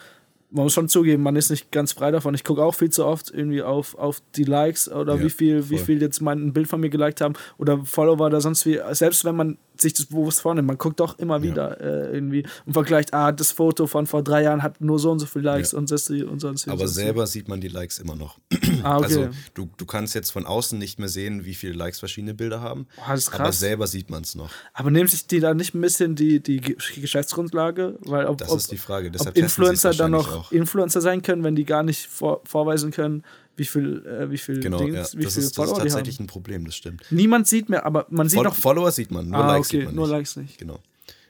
[0.51, 2.33] man muss schon zugeben, man ist nicht ganz frei davon.
[2.33, 5.61] Ich gucke auch viel zu oft irgendwie auf, auf die Likes oder ja, wie viel,
[5.61, 5.69] voll.
[5.69, 8.79] wie viel jetzt mein Bild von mir geliked haben oder Follower oder sonst wie.
[8.91, 12.73] Selbst wenn man sich das bewusst vornimmt, man guckt doch immer wieder äh, irgendwie und
[12.73, 15.73] vergleicht, ah, das Foto von vor drei Jahren hat nur so und so viele Likes
[15.73, 16.67] und das und sonst.
[16.67, 18.39] Aber sonst selber sieht man die Likes immer noch.
[18.83, 19.05] Ah, okay.
[19.05, 22.61] Also du, du kannst jetzt von außen nicht mehr sehen, wie viele Likes verschiedene Bilder
[22.61, 22.87] haben.
[22.97, 23.17] Oh.
[23.33, 24.51] Aber selber sieht man es noch.
[24.73, 27.97] Aber nehmen sich die da nicht ein bisschen die, die Geschäftsgrundlage?
[28.01, 29.11] Weil ob, das ist die Frage.
[29.11, 30.51] Deshalb ob Influencer dann noch auch.
[30.51, 33.23] Influencer sein können, wenn die gar nicht vor, vorweisen können,
[33.59, 35.19] wie viel, äh, wie viel genau, Dings, ja.
[35.19, 37.03] wie das viel ist, Follower das ist tatsächlich ein Problem, das stimmt.
[37.11, 38.55] Niemand sieht mehr, aber man sieht Fol noch.
[38.55, 39.95] Follower sieht man, nur ah, Likes okay, sieht man nicht.
[39.95, 40.57] Nur Likes nicht.
[40.57, 40.79] Genau.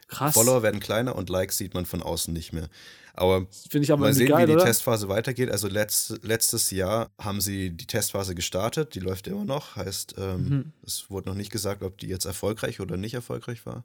[0.08, 0.34] Krass.
[0.34, 2.70] Follower werden kleiner und Likes sieht man von außen nicht mehr.
[3.14, 4.66] Aber, aber mal sehen, geil, wie die oder?
[4.66, 5.52] Testphase weitergeht.
[5.52, 9.76] Also letzt, letztes Jahr haben sie die Testphase gestartet, die läuft immer noch.
[9.76, 10.72] Heißt, ähm, mhm.
[10.86, 13.84] es wurde noch nicht gesagt, ob die jetzt erfolgreich oder nicht erfolgreich war.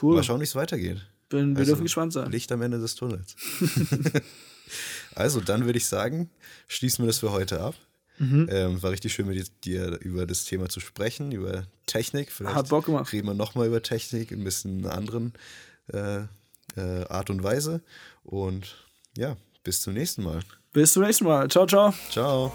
[0.00, 0.14] Cool.
[0.14, 1.04] Mal schauen, wie es weitergeht.
[1.28, 2.30] Bin, wir also, dürfen gespannt sein.
[2.30, 3.34] Licht am Ende des Tunnels.
[5.14, 6.30] also, dann würde ich sagen,
[6.68, 7.74] schließen wir das für heute ab.
[8.18, 8.48] Mhm.
[8.50, 12.32] Ähm, war richtig schön mit dir über das Thema zu sprechen, über Technik.
[12.32, 13.12] Vielleicht Hat Bock gemacht.
[13.12, 15.32] reden wir nochmal über Technik, ein bisschen anderen
[15.92, 16.20] äh,
[16.76, 17.82] äh, Art und Weise.
[18.24, 18.76] Und
[19.16, 20.40] ja, bis zum nächsten Mal.
[20.72, 21.48] Bis zum nächsten Mal.
[21.48, 21.92] Ciao, ciao.
[22.10, 22.52] Ciao.